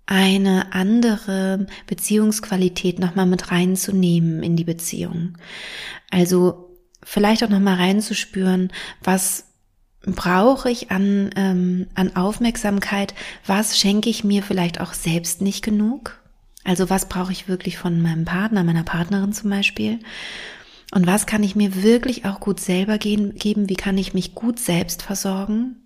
eine 0.09 0.73
andere 0.73 1.67
Beziehungsqualität 1.87 2.99
nochmal 2.99 3.27
mit 3.27 3.53
reinzunehmen 3.53 4.43
in 4.43 4.57
die 4.57 4.65
Beziehung. 4.65 5.37
Also 6.11 6.71
vielleicht 7.05 7.45
auch 7.45 7.51
nochmal 7.51 7.77
reinzuspüren, 7.77 8.73
was 9.05 9.45
brauche 10.07 10.71
ich 10.71 10.91
an, 10.91 11.31
ähm, 11.37 11.89
an 11.95 12.17
Aufmerksamkeit, 12.17 13.13
was 13.47 13.79
schenke 13.79 14.09
ich 14.09 14.25
mir 14.25 14.43
vielleicht 14.43 14.81
auch 14.81 14.95
selbst 14.95 15.43
nicht 15.43 15.63
genug. 15.63 16.19
Also 16.65 16.89
was 16.89 17.11
brauche 17.11 17.33
ich 17.33 17.47
wirklich 17.47 17.77
von 17.77 18.01
meinem 18.01 18.25
Partner, 18.25 18.65
meiner 18.65 18.85
Partnerin 18.85 19.35
zum 19.35 19.51
Beispiel? 19.51 19.99
Und 20.95 21.07
was 21.07 21.27
kann 21.27 21.43
ich 21.43 21.55
mir 21.55 21.83
wirklich 21.83 22.25
auch 22.25 22.41
gut 22.41 22.61
selber 22.61 22.97
geben? 22.97 23.35
Wie 23.69 23.77
kann 23.77 23.99
ich 23.99 24.15
mich 24.15 24.35
gut 24.35 24.59
selbst 24.59 25.03
versorgen? 25.03 25.77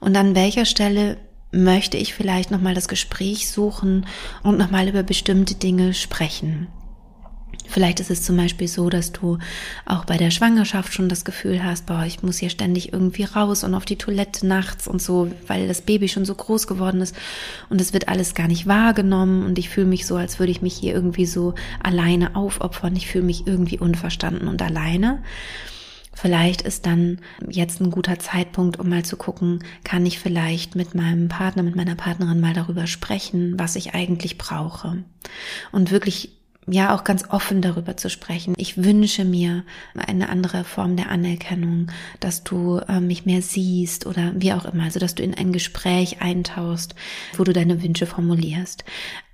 Und 0.00 0.16
an 0.16 0.34
welcher 0.34 0.64
Stelle 0.64 1.18
möchte 1.52 1.96
ich 1.96 2.14
vielleicht 2.14 2.50
nochmal 2.50 2.74
das 2.74 2.88
Gespräch 2.88 3.50
suchen 3.50 4.06
und 4.42 4.58
nochmal 4.58 4.88
über 4.88 5.02
bestimmte 5.02 5.54
Dinge 5.54 5.94
sprechen? 5.94 6.68
Vielleicht 7.72 8.00
ist 8.00 8.10
es 8.10 8.22
zum 8.22 8.36
Beispiel 8.36 8.68
so, 8.68 8.90
dass 8.90 9.12
du 9.12 9.38
auch 9.86 10.04
bei 10.04 10.18
der 10.18 10.30
Schwangerschaft 10.30 10.92
schon 10.92 11.08
das 11.08 11.24
Gefühl 11.24 11.64
hast, 11.64 11.86
boah, 11.86 12.04
ich 12.06 12.22
muss 12.22 12.36
hier 12.36 12.50
ständig 12.50 12.92
irgendwie 12.92 13.24
raus 13.24 13.64
und 13.64 13.74
auf 13.74 13.86
die 13.86 13.96
Toilette 13.96 14.46
nachts 14.46 14.86
und 14.86 15.00
so, 15.00 15.30
weil 15.46 15.68
das 15.68 15.80
Baby 15.80 16.08
schon 16.08 16.26
so 16.26 16.34
groß 16.34 16.66
geworden 16.66 17.00
ist 17.00 17.16
und 17.70 17.80
es 17.80 17.94
wird 17.94 18.08
alles 18.08 18.34
gar 18.34 18.46
nicht 18.46 18.66
wahrgenommen 18.66 19.46
und 19.46 19.58
ich 19.58 19.70
fühle 19.70 19.86
mich 19.86 20.06
so, 20.06 20.16
als 20.16 20.38
würde 20.38 20.52
ich 20.52 20.60
mich 20.60 20.74
hier 20.74 20.92
irgendwie 20.92 21.24
so 21.24 21.54
alleine 21.82 22.36
aufopfern. 22.36 22.94
Ich 22.94 23.06
fühle 23.06 23.24
mich 23.24 23.46
irgendwie 23.46 23.78
unverstanden 23.78 24.48
und 24.48 24.60
alleine. 24.60 25.22
Vielleicht 26.14 26.62
ist 26.62 26.86
dann 26.86 27.20
jetzt 27.48 27.80
ein 27.80 27.90
guter 27.90 28.18
Zeitpunkt, 28.18 28.78
um 28.78 28.88
mal 28.88 29.04
zu 29.04 29.16
gucken, 29.16 29.64
kann 29.82 30.04
ich 30.04 30.18
vielleicht 30.18 30.76
mit 30.76 30.94
meinem 30.94 31.28
Partner, 31.28 31.62
mit 31.62 31.74
meiner 31.74 31.94
Partnerin 31.94 32.40
mal 32.40 32.54
darüber 32.54 32.86
sprechen, 32.86 33.58
was 33.58 33.76
ich 33.76 33.94
eigentlich 33.94 34.38
brauche. 34.38 35.04
Und 35.72 35.90
wirklich 35.90 36.36
ja 36.66 36.94
auch 36.94 37.04
ganz 37.04 37.28
offen 37.28 37.60
darüber 37.60 37.96
zu 37.96 38.08
sprechen. 38.08 38.54
Ich 38.56 38.82
wünsche 38.82 39.24
mir 39.24 39.64
eine 39.94 40.28
andere 40.28 40.64
Form 40.64 40.96
der 40.96 41.10
Anerkennung, 41.10 41.90
dass 42.20 42.44
du 42.44 42.78
äh, 42.88 43.00
mich 43.00 43.26
mehr 43.26 43.42
siehst 43.42 44.06
oder 44.06 44.32
wie 44.36 44.52
auch 44.52 44.64
immer, 44.64 44.84
also 44.84 45.00
dass 45.00 45.14
du 45.14 45.22
in 45.22 45.34
ein 45.34 45.52
Gespräch 45.52 46.20
eintauchst, 46.20 46.94
wo 47.36 47.44
du 47.44 47.52
deine 47.52 47.82
Wünsche 47.82 48.06
formulierst. 48.06 48.84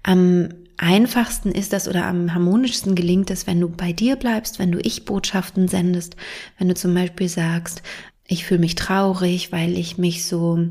Am 0.02 0.48
einfachsten 0.78 1.52
ist 1.52 1.72
das 1.72 1.88
oder 1.88 2.06
am 2.06 2.32
harmonischsten 2.32 2.94
gelingt 2.94 3.30
es, 3.30 3.46
wenn 3.46 3.60
du 3.60 3.68
bei 3.68 3.92
dir 3.92 4.16
bleibst, 4.16 4.58
wenn 4.58 4.72
du 4.72 4.78
Ich-Botschaften 4.80 5.68
sendest, 5.68 6.16
wenn 6.58 6.68
du 6.68 6.74
zum 6.74 6.94
Beispiel 6.94 7.28
sagst, 7.28 7.82
ich 8.26 8.44
fühle 8.44 8.60
mich 8.60 8.74
traurig, 8.74 9.52
weil 9.52 9.76
ich 9.76 9.98
mich 9.98 10.26
so 10.26 10.68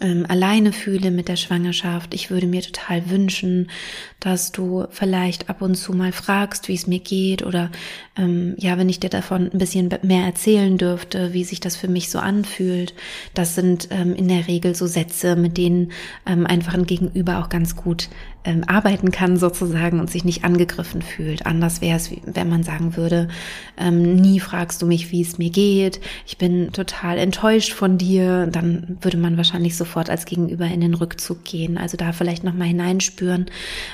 ähm, 0.00 0.26
alleine 0.28 0.72
fühle 0.72 1.10
mit 1.10 1.28
der 1.28 1.36
Schwangerschaft. 1.36 2.14
Ich 2.14 2.30
würde 2.30 2.46
mir 2.46 2.62
total 2.62 3.10
wünschen, 3.10 3.70
dass 4.20 4.52
du 4.52 4.86
vielleicht 4.90 5.50
ab 5.50 5.62
und 5.62 5.76
zu 5.76 5.92
mal 5.92 6.12
fragst, 6.12 6.68
wie 6.68 6.74
es 6.74 6.86
mir 6.86 7.00
geht 7.00 7.42
oder 7.42 7.70
ähm, 8.18 8.54
ja, 8.58 8.76
wenn 8.76 8.88
ich 8.88 9.00
dir 9.00 9.10
davon 9.10 9.50
ein 9.52 9.58
bisschen 9.58 9.90
mehr 10.02 10.24
erzählen 10.24 10.76
dürfte, 10.76 11.32
wie 11.32 11.44
sich 11.44 11.60
das 11.60 11.76
für 11.76 11.88
mich 11.88 12.10
so 12.10 12.18
anfühlt. 12.18 12.94
Das 13.34 13.54
sind 13.54 13.88
ähm, 13.90 14.14
in 14.14 14.28
der 14.28 14.48
Regel 14.48 14.74
so 14.74 14.86
Sätze, 14.86 15.36
mit 15.36 15.56
denen 15.56 15.92
ähm, 16.26 16.46
einfach 16.46 16.74
ein 16.74 16.86
Gegenüber 16.86 17.38
auch 17.38 17.48
ganz 17.48 17.76
gut 17.76 18.08
ähm, 18.44 18.64
arbeiten 18.66 19.10
kann 19.10 19.36
sozusagen 19.36 20.00
und 20.00 20.10
sich 20.10 20.24
nicht 20.24 20.44
angegriffen 20.44 21.02
fühlt. 21.02 21.44
Anders 21.44 21.80
wäre 21.80 21.96
es, 21.96 22.10
wenn 22.24 22.48
man 22.48 22.62
sagen 22.62 22.96
würde, 22.96 23.28
ähm, 23.76 24.16
nie 24.16 24.40
fragst 24.40 24.80
du 24.80 24.86
mich, 24.86 25.12
wie 25.12 25.20
es 25.20 25.38
mir 25.38 25.50
geht. 25.50 26.00
Ich 26.26 26.38
bin 26.38 26.72
total 26.72 27.18
enttäuscht 27.18 27.72
von 27.72 27.98
dir. 27.98 28.46
Dann 28.46 28.96
würde 29.02 29.18
man 29.18 29.36
wahrscheinlich 29.36 29.76
sofort 29.76 30.08
als 30.08 30.24
Gegenüber 30.24 30.64
in 30.66 30.80
den 30.80 30.94
Rückzug 30.94 31.44
gehen. 31.44 31.76
Also 31.76 31.96
da 31.96 32.12
vielleicht 32.12 32.42
nochmal 32.42 32.68
hineinspüren, 32.68 33.46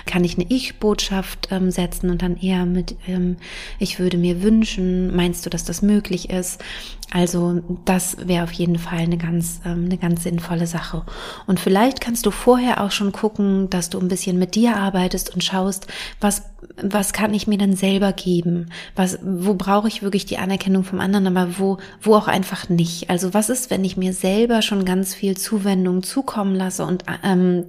kann 0.07 0.25
ich 0.25 0.38
eine 0.38 0.47
Ich-Botschaft 0.49 1.49
ähm, 1.50 1.71
setzen 1.71 2.11
und 2.11 2.23
dann 2.23 2.37
eher 2.37 2.64
mit, 2.64 2.97
ähm, 3.09 3.37
ich 3.78 3.99
würde 4.14 4.18
mir 4.18 4.42
wünschen, 4.42 5.14
meinst 5.14 5.44
du, 5.44 5.50
dass 5.50 5.64
das 5.64 5.83
möglich 5.83 6.30
ist? 6.30 6.62
Also 7.11 7.61
das 7.85 8.16
wäre 8.26 8.44
auf 8.44 8.52
jeden 8.52 8.78
Fall 8.78 8.99
eine 8.99 9.18
ganz, 9.18 9.61
ähm, 9.64 9.85
eine 9.85 9.99
ganz 9.99 10.25
sinnvolle 10.25 10.66
Sache. 10.66 11.04
Und 11.47 11.61
vielleicht 11.61 12.00
kannst 12.00 12.26
du 12.26 12.30
vorher 12.30 12.83
auch 12.83 12.90
schon 12.90 13.12
gucken, 13.12 13.71
dass 13.71 13.90
du 13.90 14.00
ein 14.00 14.09
bisschen 14.09 14.38
mit 14.38 14.54
dir 14.54 14.76
arbeitest 14.76 15.33
und 15.33 15.44
schaust, 15.44 15.87
was, 16.21 16.42
was 16.83 17.12
kann 17.12 17.35
ich 17.35 17.47
mir 17.47 17.59
dann 17.59 17.76
selber 17.76 18.12
geben? 18.12 18.71
Was, 18.97 19.18
wo 19.23 19.54
brauche 19.54 19.88
ich 19.88 20.02
wirklich 20.02 20.26
die 20.26 20.38
Anerkennung 20.38 20.83
vom 20.83 21.00
anderen, 21.00 21.26
aber 21.26 21.59
wo, 21.59 21.78
wo 22.00 22.14
auch 22.14 22.28
einfach 22.28 22.68
nicht? 22.68 23.11
Also 23.11 23.35
was 23.35 23.49
ist, 23.49 23.71
wenn 23.71 23.85
ich 23.85 23.97
mir 23.97 24.12
selber 24.12 24.62
schon 24.62 24.85
ganz 24.85 25.14
viel 25.14 25.37
Zuwendung 25.37 26.02
zukommen 26.02 26.54
lasse 26.54 26.85
und 26.85 27.04
ähm, 27.23 27.64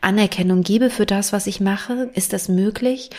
Anerkennung 0.00 0.62
gebe 0.62 0.90
für 0.90 1.06
das, 1.06 1.32
was 1.32 1.46
ich 1.46 1.60
mache? 1.60 2.10
Ist 2.14 2.32
das 2.32 2.48
möglich? 2.48 3.10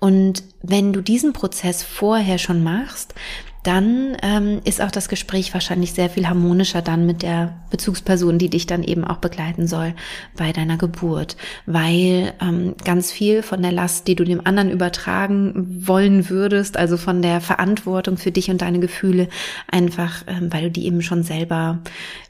Und 0.00 0.42
wenn 0.62 0.92
du 0.92 1.02
diesen 1.02 1.32
Prozess 1.32 1.82
vorher 1.82 2.38
schon 2.38 2.64
machst, 2.64 3.14
dann 3.62 4.16
ähm, 4.22 4.60
ist 4.64 4.80
auch 4.80 4.90
das 4.90 5.08
Gespräch 5.08 5.52
wahrscheinlich 5.52 5.92
sehr 5.92 6.08
viel 6.08 6.26
harmonischer 6.28 6.80
dann 6.80 7.04
mit 7.04 7.22
der 7.22 7.60
Bezugsperson, 7.70 8.38
die 8.38 8.48
dich 8.48 8.66
dann 8.66 8.82
eben 8.82 9.04
auch 9.04 9.18
begleiten 9.18 9.66
soll 9.66 9.94
bei 10.34 10.52
deiner 10.52 10.78
Geburt, 10.78 11.36
weil 11.66 12.32
ähm, 12.40 12.74
ganz 12.84 13.12
viel 13.12 13.42
von 13.42 13.60
der 13.60 13.72
Last, 13.72 14.08
die 14.08 14.14
du 14.14 14.24
dem 14.24 14.46
anderen 14.46 14.70
übertragen 14.70 15.86
wollen 15.86 16.30
würdest, 16.30 16.78
also 16.78 16.96
von 16.96 17.20
der 17.20 17.42
Verantwortung 17.42 18.16
für 18.16 18.32
dich 18.32 18.50
und 18.50 18.62
deine 18.62 18.80
Gefühle, 18.80 19.28
einfach, 19.70 20.24
ähm, 20.26 20.50
weil 20.50 20.64
du 20.64 20.70
die 20.70 20.86
eben 20.86 21.02
schon 21.02 21.22
selber 21.22 21.80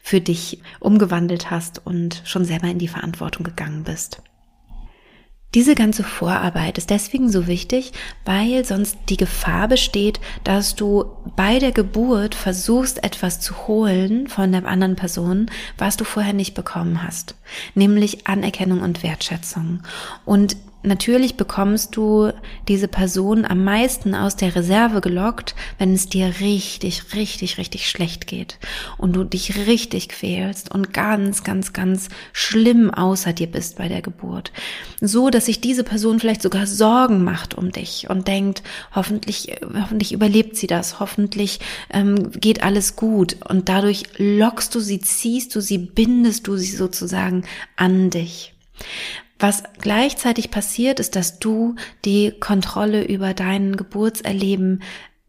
für 0.02 0.20
dich 0.20 0.60
umgewandelt 0.80 1.50
hast 1.50 1.86
und 1.86 2.22
schon 2.24 2.44
selber 2.44 2.66
in 2.66 2.78
die 2.78 2.88
Verantwortung 2.88 3.44
gegangen 3.44 3.84
bist. 3.84 4.20
Diese 5.54 5.74
ganze 5.74 6.04
Vorarbeit 6.04 6.78
ist 6.78 6.90
deswegen 6.90 7.28
so 7.28 7.48
wichtig, 7.48 7.92
weil 8.24 8.64
sonst 8.64 8.96
die 9.08 9.16
Gefahr 9.16 9.66
besteht, 9.66 10.20
dass 10.44 10.76
du 10.76 11.06
bei 11.34 11.58
der 11.58 11.72
Geburt 11.72 12.36
versuchst, 12.36 13.02
etwas 13.02 13.40
zu 13.40 13.66
holen 13.66 14.28
von 14.28 14.52
der 14.52 14.64
anderen 14.64 14.94
Person, 14.94 15.50
was 15.76 15.96
du 15.96 16.04
vorher 16.04 16.34
nicht 16.34 16.54
bekommen 16.54 17.02
hast, 17.02 17.34
nämlich 17.74 18.28
Anerkennung 18.28 18.80
und 18.80 19.02
Wertschätzung. 19.02 19.82
Und 20.24 20.56
Natürlich 20.82 21.36
bekommst 21.36 21.94
du 21.94 22.32
diese 22.66 22.88
Person 22.88 23.44
am 23.44 23.64
meisten 23.64 24.14
aus 24.14 24.36
der 24.36 24.56
Reserve 24.56 25.02
gelockt, 25.02 25.54
wenn 25.78 25.92
es 25.92 26.08
dir 26.08 26.40
richtig, 26.40 27.14
richtig, 27.14 27.58
richtig 27.58 27.86
schlecht 27.86 28.26
geht 28.26 28.58
und 28.96 29.12
du 29.12 29.24
dich 29.24 29.66
richtig 29.66 30.08
quälst 30.08 30.74
und 30.74 30.94
ganz, 30.94 31.44
ganz, 31.44 31.74
ganz 31.74 32.08
schlimm 32.32 32.90
außer 32.90 33.34
dir 33.34 33.46
bist 33.46 33.76
bei 33.76 33.88
der 33.88 34.00
Geburt. 34.00 34.52
So, 35.02 35.28
dass 35.28 35.46
sich 35.46 35.60
diese 35.60 35.84
Person 35.84 36.18
vielleicht 36.18 36.40
sogar 36.40 36.66
Sorgen 36.66 37.24
macht 37.24 37.54
um 37.54 37.72
dich 37.72 38.08
und 38.08 38.26
denkt, 38.26 38.62
hoffentlich, 38.94 39.58
hoffentlich 39.78 40.12
überlebt 40.12 40.56
sie 40.56 40.66
das, 40.66 40.98
hoffentlich 40.98 41.60
ähm, 41.92 42.30
geht 42.32 42.62
alles 42.62 42.96
gut 42.96 43.36
und 43.46 43.68
dadurch 43.68 44.04
lockst 44.16 44.74
du 44.74 44.80
sie, 44.80 45.00
ziehst 45.00 45.54
du 45.54 45.60
sie, 45.60 45.76
bindest 45.76 46.46
du 46.46 46.56
sie 46.56 46.74
sozusagen 46.74 47.44
an 47.76 48.08
dich. 48.08 48.54
Was 49.40 49.62
gleichzeitig 49.80 50.50
passiert, 50.50 51.00
ist, 51.00 51.16
dass 51.16 51.38
du 51.38 51.74
die 52.04 52.32
Kontrolle 52.38 53.04
über 53.04 53.34
dein 53.34 53.74
Geburtserleben 53.76 54.82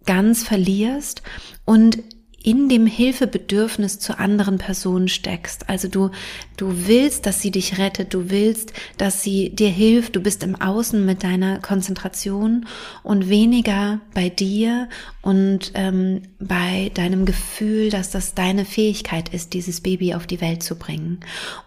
ganz 0.05 0.43
verlierst 0.43 1.21
und 1.65 1.99
in 2.43 2.69
dem 2.69 2.85
Hilfebedürfnis 2.85 3.99
zur 3.99 4.19
anderen 4.19 4.57
Person 4.57 5.07
steckst. 5.07 5.69
Also 5.69 5.87
du, 5.87 6.11
du 6.57 6.87
willst, 6.87 7.25
dass 7.25 7.41
sie 7.41 7.51
dich 7.51 7.77
rettet, 7.77 8.13
du 8.13 8.29
willst, 8.29 8.73
dass 8.97 9.23
sie 9.23 9.49
dir 9.49 9.69
hilft, 9.69 10.15
du 10.15 10.21
bist 10.21 10.43
im 10.43 10.59
Außen 10.59 11.05
mit 11.05 11.23
deiner 11.23 11.59
Konzentration 11.59 12.65
und 13.03 13.29
weniger 13.29 13.99
bei 14.13 14.29
dir 14.29 14.89
und 15.21 15.71
ähm, 15.75 16.23
bei 16.39 16.91
deinem 16.93 17.25
Gefühl, 17.25 17.89
dass 17.89 18.09
das 18.09 18.33
deine 18.33 18.65
Fähigkeit 18.65 19.29
ist, 19.29 19.53
dieses 19.53 19.81
Baby 19.81 20.15
auf 20.15 20.25
die 20.25 20.41
Welt 20.41 20.63
zu 20.63 20.75
bringen. 20.75 21.19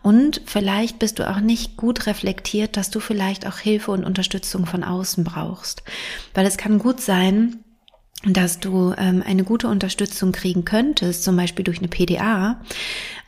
Und 0.02 0.42
vielleicht 0.44 0.98
bist 0.98 1.18
du 1.18 1.30
auch 1.30 1.40
nicht 1.40 1.76
gut 1.76 2.06
reflektiert, 2.06 2.76
dass 2.76 2.90
du 2.90 3.00
vielleicht 3.00 3.46
auch 3.46 3.58
Hilfe 3.58 3.92
und 3.92 4.04
Unterstützung 4.04 4.66
von 4.66 4.82
außen 4.82 5.24
brauchst. 5.24 5.84
Weil 6.34 6.46
es 6.46 6.56
kann 6.56 6.78
gut 6.78 7.00
sein, 7.00 7.63
dass 8.26 8.60
du 8.60 8.94
ähm, 8.96 9.22
eine 9.26 9.44
gute 9.44 9.68
Unterstützung 9.68 10.32
kriegen 10.32 10.64
könntest, 10.64 11.24
zum 11.24 11.36
Beispiel 11.36 11.64
durch 11.64 11.78
eine 11.78 11.88
PDA, 11.88 12.60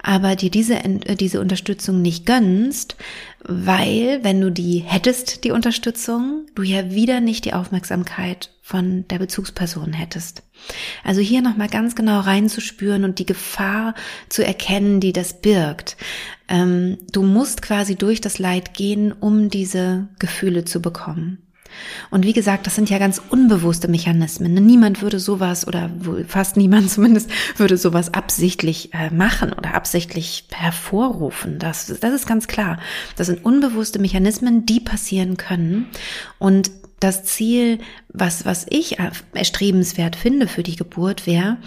aber 0.02 0.36
dir 0.36 0.50
diese, 0.50 0.76
äh, 0.76 1.16
diese 1.16 1.40
Unterstützung 1.40 2.00
nicht 2.00 2.26
gönnst, 2.26 2.96
weil 3.42 4.20
wenn 4.22 4.40
du 4.40 4.50
die 4.50 4.78
hättest, 4.78 5.44
die 5.44 5.50
Unterstützung, 5.50 6.46
du 6.54 6.62
ja 6.62 6.90
wieder 6.90 7.20
nicht 7.20 7.44
die 7.44 7.52
Aufmerksamkeit 7.52 8.50
von 8.62 9.06
der 9.08 9.18
Bezugsperson 9.18 9.92
hättest. 9.92 10.42
Also 11.04 11.20
hier 11.20 11.42
nochmal 11.42 11.68
ganz 11.68 11.94
genau 11.94 12.20
reinzuspüren 12.20 13.04
und 13.04 13.18
die 13.18 13.26
Gefahr 13.26 13.94
zu 14.28 14.44
erkennen, 14.44 15.00
die 15.00 15.12
das 15.12 15.40
birgt. 15.40 15.96
Ähm, 16.48 16.98
du 17.12 17.22
musst 17.22 17.62
quasi 17.62 17.96
durch 17.96 18.20
das 18.20 18.38
Leid 18.38 18.74
gehen, 18.74 19.12
um 19.12 19.50
diese 19.50 20.08
Gefühle 20.18 20.64
zu 20.64 20.80
bekommen. 20.80 21.45
Und 22.10 22.24
wie 22.24 22.32
gesagt, 22.32 22.66
das 22.66 22.74
sind 22.74 22.90
ja 22.90 22.98
ganz 22.98 23.20
unbewusste 23.30 23.88
Mechanismen. 23.88 24.54
Niemand 24.54 25.02
würde 25.02 25.20
sowas 25.20 25.66
oder 25.66 25.90
fast 26.26 26.56
niemand 26.56 26.90
zumindest 26.90 27.30
würde 27.56 27.76
sowas 27.76 28.14
absichtlich 28.14 28.92
äh, 28.94 29.10
machen 29.10 29.52
oder 29.52 29.74
absichtlich 29.74 30.44
hervorrufen. 30.52 31.58
Das, 31.58 31.86
das 31.86 32.12
ist 32.12 32.26
ganz 32.26 32.46
klar. 32.46 32.78
Das 33.16 33.26
sind 33.26 33.44
unbewusste 33.44 33.98
Mechanismen, 33.98 34.66
die 34.66 34.80
passieren 34.80 35.36
können. 35.36 35.86
Und 36.38 36.70
das 37.00 37.24
Ziel 37.24 37.78
was, 38.18 38.44
was 38.46 38.66
ich 38.70 38.96
erstrebenswert 39.34 40.16
finde 40.16 40.48
für 40.48 40.62
die 40.62 40.76
Geburt 40.76 41.26
wäre, 41.26 41.58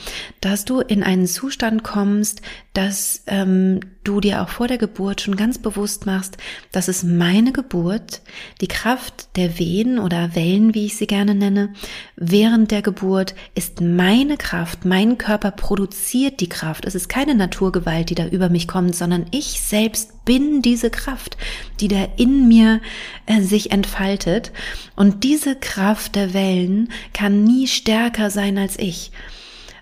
dass 0.42 0.66
du 0.66 0.82
in 0.82 1.04
einen 1.04 1.28
Zustand 1.28 1.84
kommst, 1.84 2.42
dass 2.74 3.24
ähm, 3.28 3.82
du 4.04 4.20
dir 4.20 4.42
auch 4.42 4.50
vor 4.50 4.68
der 4.68 4.78
Geburt 4.78 5.22
schon 5.22 5.36
ganz 5.36 5.60
bewusst 5.60 6.06
machst, 6.06 6.38
dass 6.72 6.88
es 6.88 7.04
meine 7.04 7.52
Geburt, 7.52 8.22
die 8.62 8.68
Kraft 8.68 9.36
der 9.36 9.60
Wehen 9.60 10.00
oder 10.00 10.36
Wellen, 10.36 10.74
wie 10.74 10.86
ich 10.86 10.98
sie 10.98 11.08
gerne 11.08 11.36
nenne, 11.36 11.74
während 12.16 12.72
der 12.72 12.82
Geburt 12.82 13.36
ist 13.54 13.82
meine 13.82 14.38
Kraft, 14.38 14.86
mein 14.86 15.18
Körper 15.18 15.52
produziert 15.52 16.40
die 16.40 16.50
Kraft. 16.50 16.86
Es 16.86 16.96
ist 16.96 17.10
keine 17.10 17.36
Naturgewalt, 17.36 18.10
die 18.10 18.16
da 18.16 18.28
über 18.28 18.50
mich 18.50 18.68
kommt, 18.68 18.96
sondern 18.96 19.26
ich 19.32 19.62
selbst 19.62 20.26
bin 20.26 20.62
diese 20.62 20.90
Kraft, 20.90 21.38
die 21.80 21.88
da 21.88 22.08
in 22.18 22.48
mir 22.48 22.82
äh, 23.26 23.42
sich 23.42 23.72
entfaltet. 23.72 24.52
Und 24.96 25.24
diese 25.24 25.56
Kraft 25.56 26.16
der 26.16 26.34
Wellen 26.34 26.39
kann 27.14 27.44
nie 27.44 27.68
stärker 27.68 28.30
sein 28.30 28.58
als 28.58 28.78
ich 28.78 29.12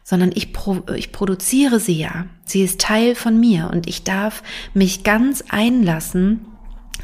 sondern 0.09 0.31
ich, 0.33 0.53
pro, 0.53 0.83
ich 0.95 1.11
produziere 1.11 1.81
sie 1.81 1.97
ja. 1.99 2.27
Sie 2.45 2.61
ist 2.61 2.79
Teil 2.79 3.13
von 3.13 3.37
mir 3.37 3.69
und 3.73 3.89
ich 3.89 4.05
darf 4.05 4.41
mich 4.73 5.03
ganz 5.03 5.43
einlassen 5.49 6.45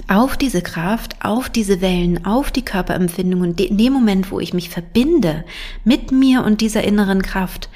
auf 0.07 0.37
diese 0.37 0.61
Kraft, 0.61 1.17
auf 1.19 1.49
diese 1.49 1.81
Wellen, 1.81 2.25
auf 2.25 2.49
die 2.49 2.63
Körperempfindung 2.63 3.41
und 3.41 3.59
in 3.59 3.77
dem 3.77 3.91
Moment, 3.91 4.31
wo 4.31 4.39
ich 4.39 4.53
mich 4.53 4.69
verbinde 4.69 5.43
mit 5.83 6.13
mir 6.13 6.45
und 6.45 6.61
dieser 6.61 6.85
inneren 6.85 7.21
Kraft, 7.21 7.67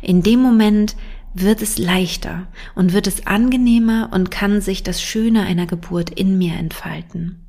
in 0.00 0.22
dem 0.22 0.40
Moment 0.40 0.94
wird 1.34 1.60
es 1.60 1.76
leichter 1.78 2.46
und 2.76 2.92
wird 2.92 3.08
es 3.08 3.26
angenehmer 3.26 4.10
und 4.12 4.30
kann 4.30 4.60
sich 4.60 4.84
das 4.84 5.02
Schöne 5.02 5.42
einer 5.42 5.66
Geburt 5.66 6.10
in 6.10 6.38
mir 6.38 6.54
entfalten. 6.54 7.44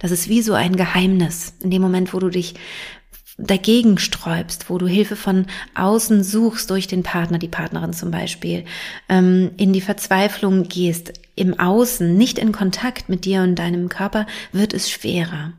Das 0.00 0.10
ist 0.10 0.28
wie 0.28 0.42
so 0.42 0.54
ein 0.54 0.74
Geheimnis. 0.74 1.54
In 1.62 1.70
dem 1.70 1.82
Moment, 1.82 2.12
wo 2.14 2.18
du 2.18 2.30
dich 2.30 2.54
dagegen 3.36 3.98
sträubst, 3.98 4.70
wo 4.70 4.78
du 4.78 4.86
Hilfe 4.86 5.16
von 5.16 5.46
außen 5.74 6.22
suchst 6.22 6.70
durch 6.70 6.86
den 6.86 7.02
Partner, 7.02 7.38
die 7.38 7.48
Partnerin 7.48 7.92
zum 7.92 8.10
Beispiel, 8.10 8.64
ähm, 9.08 9.50
in 9.56 9.72
die 9.72 9.80
Verzweiflung 9.80 10.68
gehst, 10.68 11.12
im 11.34 11.58
Außen, 11.58 12.16
nicht 12.16 12.38
in 12.38 12.52
Kontakt 12.52 13.08
mit 13.08 13.24
dir 13.24 13.42
und 13.42 13.56
deinem 13.56 13.88
Körper, 13.88 14.26
wird 14.52 14.72
es 14.72 14.90
schwerer. 14.90 15.52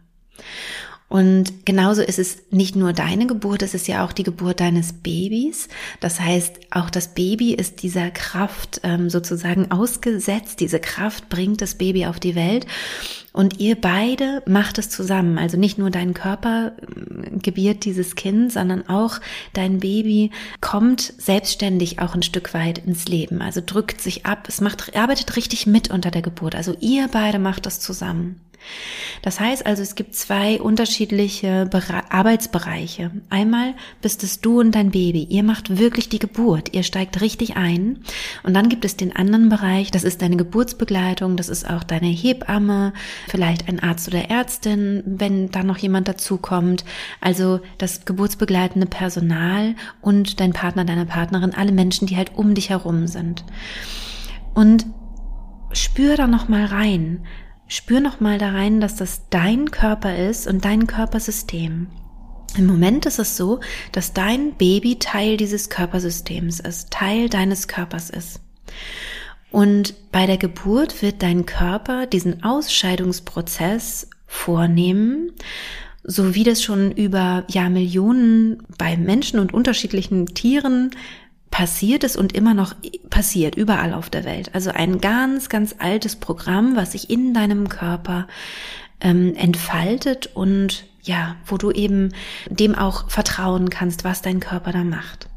Und 1.07 1.65
genauso 1.65 2.01
ist 2.01 2.17
es 2.17 2.39
nicht 2.49 2.75
nur 2.75 2.91
deine 2.91 3.27
Geburt, 3.27 3.61
es 3.61 3.73
ist 3.73 3.87
ja 3.87 4.03
auch 4.03 4.11
die 4.11 4.23
Geburt 4.23 4.59
deines 4.59 4.91
Babys. 4.93 5.67
Das 5.99 6.19
heißt, 6.19 6.59
auch 6.71 6.89
das 6.89 7.13
Baby 7.13 7.53
ist 7.53 7.83
dieser 7.83 8.09
Kraft 8.09 8.81
ähm, 8.83 9.09
sozusagen 9.09 9.71
ausgesetzt. 9.71 10.59
Diese 10.61 10.79
Kraft 10.79 11.29
bringt 11.29 11.61
das 11.61 11.75
Baby 11.75 12.07
auf 12.07 12.19
die 12.19 12.35
Welt. 12.35 12.65
Und 13.35 13.59
ihr 13.59 13.75
beide 13.75 14.41
macht 14.45 14.77
es 14.77 14.89
zusammen. 14.89 15.37
Also 15.37 15.57
nicht 15.57 15.77
nur 15.77 15.89
dein 15.89 16.13
Körper 16.13 16.71
äh, 16.77 17.37
gebiert 17.37 17.83
dieses 17.83 18.15
Kind, 18.15 18.53
sondern 18.53 18.87
auch 18.87 19.19
dein 19.51 19.81
Baby 19.81 20.31
kommt 20.61 21.01
selbstständig 21.17 21.99
auch 21.99 22.15
ein 22.15 22.23
Stück 22.23 22.53
weit 22.53 22.77
ins 22.77 23.09
Leben. 23.09 23.41
Also 23.41 23.61
drückt 23.63 23.99
sich 23.99 24.25
ab. 24.25 24.45
Es 24.47 24.61
macht, 24.61 24.95
arbeitet 24.95 25.35
richtig 25.35 25.67
mit 25.67 25.91
unter 25.91 26.11
der 26.11 26.21
Geburt. 26.21 26.55
Also 26.55 26.77
ihr 26.79 27.09
beide 27.11 27.37
macht 27.37 27.65
das 27.65 27.81
zusammen. 27.81 28.39
Das 29.21 29.39
heißt 29.39 29.65
also, 29.65 29.81
es 29.81 29.95
gibt 29.95 30.15
zwei 30.15 30.61
unterschiedliche 30.61 31.65
Bere 31.65 32.11
Arbeitsbereiche. 32.11 33.11
Einmal 33.29 33.73
bist 34.01 34.23
es 34.23 34.41
du 34.41 34.59
und 34.59 34.73
dein 34.73 34.91
Baby. 34.91 35.23
Ihr 35.23 35.43
macht 35.43 35.77
wirklich 35.77 36.09
die 36.09 36.19
Geburt. 36.19 36.73
Ihr 36.73 36.83
steigt 36.83 37.21
richtig 37.21 37.57
ein. 37.57 37.99
Und 38.43 38.53
dann 38.53 38.69
gibt 38.69 38.85
es 38.85 38.97
den 38.97 39.15
anderen 39.15 39.49
Bereich. 39.49 39.91
Das 39.91 40.03
ist 40.03 40.21
deine 40.21 40.37
Geburtsbegleitung. 40.37 41.37
Das 41.37 41.49
ist 41.49 41.69
auch 41.69 41.83
deine 41.83 42.07
Hebamme, 42.07 42.93
vielleicht 43.27 43.67
ein 43.67 43.79
Arzt 43.79 44.07
oder 44.07 44.29
Ärztin, 44.29 45.03
wenn 45.05 45.49
da 45.49 45.63
noch 45.63 45.77
jemand 45.77 46.07
dazukommt. 46.07 46.85
Also 47.21 47.61
das 47.77 48.05
geburtsbegleitende 48.05 48.87
Personal 48.87 49.75
und 50.01 50.39
dein 50.39 50.53
Partner, 50.53 50.85
deine 50.85 51.05
Partnerin, 51.05 51.53
alle 51.53 51.71
Menschen, 51.71 52.07
die 52.07 52.17
halt 52.17 52.35
um 52.35 52.53
dich 52.53 52.69
herum 52.69 53.07
sind. 53.07 53.43
Und 54.53 54.85
spür 55.73 56.15
da 56.15 56.27
noch 56.27 56.47
mal 56.47 56.65
rein. 56.65 57.25
Spür 57.67 57.99
noch 57.99 58.19
mal 58.19 58.37
da 58.37 58.51
rein, 58.51 58.79
dass 58.79 58.95
das 58.95 59.23
dein 59.29 59.71
Körper 59.71 60.15
ist 60.15 60.47
und 60.47 60.65
dein 60.65 60.87
Körpersystem. 60.87 61.87
Im 62.57 62.67
Moment 62.67 63.05
ist 63.05 63.19
es 63.19 63.35
so, 63.35 63.59
dass 63.91 64.13
dein 64.13 64.53
Baby 64.53 64.97
Teil 64.99 65.35
dieses 65.35 65.69
Körpersystems 65.69 66.59
ist, 66.59 66.91
Teil 66.91 67.27
deines 67.27 67.67
Körpers 67.67 68.09
ist. 68.09 68.39
Und 69.51 70.11
bei 70.11 70.25
der 70.25 70.37
Geburt 70.37 71.01
wird 71.01 71.21
dein 71.21 71.45
Körper 71.45 72.05
diesen 72.05 72.43
Ausscheidungsprozess 72.43 74.09
vornehmen, 74.27 75.31
so 76.03 76.35
wie 76.35 76.43
das 76.43 76.61
schon 76.61 76.91
über 76.91 77.45
ja 77.49 77.69
Millionen 77.69 78.63
bei 78.77 78.95
Menschen 78.95 79.39
und 79.39 79.53
unterschiedlichen 79.53 80.27
Tieren 80.27 80.91
passiert 81.55 82.03
es 82.03 82.17
und 82.17 82.33
immer 82.33 82.53
noch 82.53 82.75
passiert, 83.09 83.55
überall 83.55 83.93
auf 83.93 84.09
der 84.09 84.25
Welt. 84.25 84.53
Also 84.53 84.71
ein 84.71 84.99
ganz, 84.99 85.47
ganz 85.47 85.73
altes 85.79 86.17
Programm, 86.17 86.75
was 86.75 86.91
sich 86.91 87.09
in 87.09 87.33
deinem 87.33 87.69
Körper 87.69 88.27
ähm, 88.99 89.33
entfaltet 89.35 90.31
und 90.33 90.85
ja, 91.01 91.37
wo 91.45 91.55
du 91.55 91.71
eben 91.71 92.11
dem 92.49 92.75
auch 92.75 93.09
vertrauen 93.09 93.69
kannst, 93.69 94.03
was 94.03 94.21
dein 94.21 94.41
Körper 94.41 94.73
da 94.73 94.83
macht. 94.83 95.29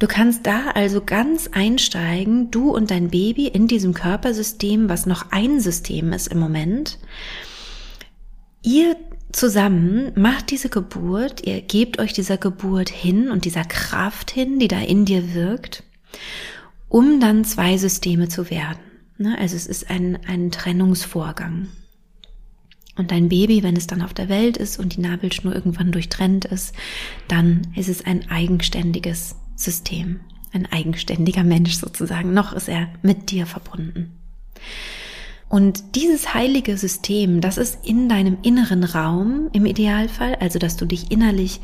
Du 0.00 0.06
kannst 0.06 0.46
da 0.46 0.68
also 0.74 1.00
ganz 1.00 1.48
einsteigen, 1.50 2.50
du 2.50 2.70
und 2.70 2.90
dein 2.90 3.08
Baby 3.08 3.46
in 3.46 3.68
diesem 3.68 3.94
Körpersystem, 3.94 4.90
was 4.90 5.06
noch 5.06 5.32
ein 5.32 5.60
System 5.60 6.12
ist 6.12 6.26
im 6.26 6.38
Moment. 6.38 6.98
Ihr 8.62 8.96
zusammen 9.32 10.12
macht 10.16 10.50
diese 10.50 10.68
Geburt, 10.68 11.46
ihr 11.46 11.60
gebt 11.60 11.98
euch 11.98 12.12
dieser 12.12 12.36
Geburt 12.36 12.88
hin 12.88 13.30
und 13.30 13.44
dieser 13.44 13.64
Kraft 13.64 14.30
hin, 14.30 14.58
die 14.58 14.68
da 14.68 14.80
in 14.80 15.04
dir 15.04 15.34
wirkt, 15.34 15.82
um 16.88 17.20
dann 17.20 17.44
zwei 17.44 17.76
Systeme 17.76 18.28
zu 18.28 18.50
werden. 18.50 18.80
Ne? 19.18 19.36
Also 19.38 19.56
es 19.56 19.66
ist 19.66 19.90
ein, 19.90 20.18
ein 20.26 20.50
Trennungsvorgang. 20.50 21.68
Und 22.96 23.12
dein 23.12 23.28
Baby, 23.28 23.62
wenn 23.62 23.76
es 23.76 23.86
dann 23.86 24.02
auf 24.02 24.12
der 24.12 24.28
Welt 24.28 24.56
ist 24.56 24.78
und 24.78 24.96
die 24.96 25.00
Nabelschnur 25.00 25.54
irgendwann 25.54 25.92
durchtrennt 25.92 26.44
ist, 26.44 26.74
dann 27.28 27.68
ist 27.76 27.88
es 27.88 28.04
ein 28.04 28.30
eigenständiges 28.30 29.36
System, 29.56 30.20
ein 30.52 30.66
eigenständiger 30.70 31.44
Mensch 31.44 31.74
sozusagen. 31.74 32.34
Noch 32.34 32.52
ist 32.52 32.68
er 32.68 32.88
mit 33.02 33.30
dir 33.30 33.46
verbunden. 33.46 34.18
Und 35.50 35.96
dieses 35.96 36.32
heilige 36.32 36.78
System, 36.78 37.40
das 37.40 37.58
ist 37.58 37.84
in 37.84 38.08
deinem 38.08 38.38
inneren 38.42 38.84
Raum 38.84 39.50
im 39.52 39.66
Idealfall, 39.66 40.36
also 40.36 40.60
dass 40.60 40.76
du 40.76 40.86
dich 40.86 41.10
innerlich 41.10 41.60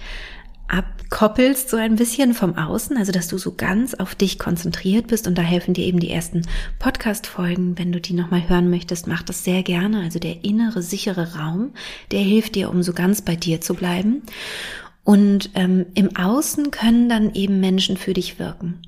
abkoppelst 0.67 1.71
so 1.71 1.77
ein 1.77 1.95
bisschen 1.95 2.35
vom 2.35 2.59
Außen, 2.59 2.97
also 2.97 3.13
dass 3.13 3.29
du 3.29 3.39
so 3.39 3.55
ganz 3.55 3.95
auf 3.95 4.17
dich 4.17 4.41
konzentriert 4.41 5.07
bist 5.07 5.29
und 5.29 5.39
da 5.39 5.43
helfen 5.43 5.73
dir 5.73 5.85
eben 5.85 6.01
die 6.01 6.11
ersten 6.11 6.43
Podcast-Folgen, 6.81 7.79
wenn 7.79 7.93
du 7.93 8.01
die 8.01 8.15
nochmal 8.15 8.49
hören 8.49 8.71
möchtest, 8.71 9.07
mach 9.07 9.23
das 9.23 9.45
sehr 9.45 9.63
gerne, 9.63 10.01
also 10.01 10.19
der 10.19 10.45
innere 10.45 10.83
sichere 10.83 11.37
Raum, 11.37 11.71
der 12.11 12.23
hilft 12.23 12.57
dir, 12.57 12.71
um 12.71 12.83
so 12.83 12.93
ganz 12.93 13.23
bei 13.23 13.37
dir 13.37 13.61
zu 13.61 13.75
bleiben. 13.75 14.23
Und 15.05 15.51
ähm, 15.55 15.87
im 15.95 16.17
Außen 16.17 16.73
können 16.73 17.09
dann 17.09 17.33
eben 17.35 17.61
Menschen 17.61 17.97
für 17.97 18.15
dich 18.15 18.41
wirken. 18.41 18.83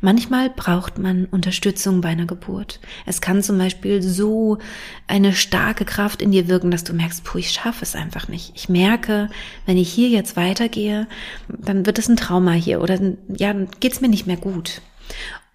Manchmal 0.00 0.50
braucht 0.50 0.98
man 0.98 1.26
Unterstützung 1.26 2.00
bei 2.00 2.08
einer 2.08 2.26
Geburt. 2.26 2.80
Es 3.06 3.20
kann 3.20 3.42
zum 3.42 3.58
Beispiel 3.58 4.02
so 4.02 4.58
eine 5.06 5.32
starke 5.32 5.84
Kraft 5.84 6.22
in 6.22 6.32
dir 6.32 6.48
wirken, 6.48 6.70
dass 6.70 6.84
du 6.84 6.92
merkst, 6.92 7.24
puh, 7.24 7.38
ich 7.38 7.50
schaffe 7.50 7.82
es 7.82 7.94
einfach 7.94 8.28
nicht. 8.28 8.52
Ich 8.54 8.68
merke, 8.68 9.28
wenn 9.66 9.76
ich 9.76 9.92
hier 9.92 10.08
jetzt 10.08 10.36
weitergehe, 10.36 11.06
dann 11.48 11.86
wird 11.86 11.98
es 11.98 12.08
ein 12.08 12.16
Trauma 12.16 12.52
hier 12.52 12.80
oder 12.80 12.98
ja, 13.28 13.52
dann 13.52 13.68
geht's 13.80 14.00
mir 14.00 14.08
nicht 14.08 14.26
mehr 14.26 14.36
gut. 14.36 14.80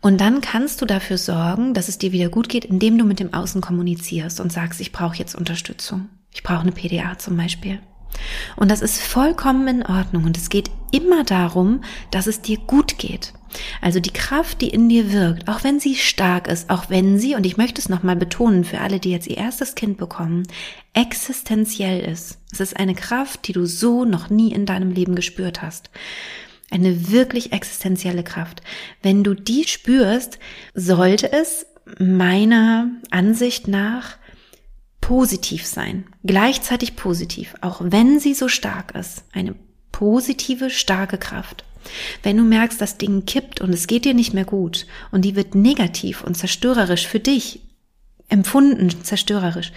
Und 0.01 0.21
dann 0.21 0.41
kannst 0.41 0.81
du 0.81 0.85
dafür 0.85 1.17
sorgen, 1.17 1.73
dass 1.73 1.89
es 1.89 1.97
dir 1.97 2.11
wieder 2.11 2.29
gut 2.29 2.47
geht, 2.47 2.65
indem 2.65 2.97
du 2.97 3.05
mit 3.05 3.19
dem 3.19 3.33
Außen 3.33 3.59
kommunizierst 3.59 4.39
und 4.39 4.51
sagst, 4.51 4.79
ich 4.79 4.91
brauche 4.91 5.17
jetzt 5.17 5.33
Unterstützung. 5.33 6.09
Ich 6.31 6.43
brauche 6.43 6.61
eine 6.61 6.71
PDA 6.71 7.17
zum 7.17 7.37
Beispiel. 7.37 7.79
Und 8.55 8.71
das 8.71 8.81
ist 8.81 9.01
vollkommen 9.01 9.67
in 9.67 9.85
Ordnung. 9.85 10.23
Und 10.25 10.37
es 10.37 10.49
geht 10.49 10.71
immer 10.91 11.23
darum, 11.23 11.81
dass 12.11 12.27
es 12.27 12.41
dir 12.41 12.57
gut 12.57 12.97
geht. 12.97 13.33
Also 13.81 13.99
die 13.99 14.13
Kraft, 14.13 14.61
die 14.61 14.69
in 14.69 14.89
dir 14.89 15.11
wirkt, 15.11 15.47
auch 15.47 15.63
wenn 15.63 15.79
sie 15.79 15.95
stark 15.95 16.47
ist, 16.47 16.69
auch 16.69 16.89
wenn 16.89 17.19
sie, 17.19 17.35
und 17.35 17.45
ich 17.45 17.57
möchte 17.57 17.79
es 17.79 17.89
nochmal 17.89 18.15
betonen 18.15 18.63
für 18.63 18.81
alle, 18.81 18.99
die 18.99 19.11
jetzt 19.11 19.27
ihr 19.27 19.37
erstes 19.37 19.75
Kind 19.75 19.97
bekommen, 19.97 20.43
existenziell 20.93 22.01
ist. 22.01 22.39
Es 22.51 22.59
ist 22.59 22.77
eine 22.77 22.95
Kraft, 22.95 23.47
die 23.47 23.53
du 23.53 23.65
so 23.65 24.05
noch 24.05 24.29
nie 24.29 24.51
in 24.51 24.65
deinem 24.65 24.91
Leben 24.91 25.15
gespürt 25.15 25.61
hast. 25.61 25.89
Eine 26.71 27.11
wirklich 27.11 27.53
existenzielle 27.53 28.23
Kraft. 28.23 28.61
Wenn 29.01 29.23
du 29.23 29.33
die 29.33 29.65
spürst, 29.67 30.39
sollte 30.73 31.31
es 31.31 31.65
meiner 31.99 32.89
Ansicht 33.11 33.67
nach 33.67 34.17
positiv 34.99 35.65
sein. 35.65 36.05
Gleichzeitig 36.25 36.95
positiv, 36.95 37.55
auch 37.61 37.81
wenn 37.83 38.19
sie 38.19 38.33
so 38.33 38.47
stark 38.47 38.95
ist. 38.95 39.23
Eine 39.31 39.55
positive, 39.91 40.69
starke 40.69 41.17
Kraft. 41.17 41.63
Wenn 42.23 42.37
du 42.37 42.43
merkst, 42.43 42.81
das 42.81 42.97
Ding 42.97 43.25
kippt 43.25 43.61
und 43.61 43.71
es 43.71 43.85
geht 43.85 44.05
dir 44.05 44.13
nicht 44.15 44.33
mehr 44.33 44.45
gut 44.45 44.87
und 45.11 45.23
die 45.23 45.35
wird 45.35 45.53
negativ 45.53 46.23
und 46.23 46.35
zerstörerisch 46.35 47.07
für 47.07 47.19
dich 47.19 47.61
empfunden, 48.27 48.89
zerstörerisch, 49.03 49.71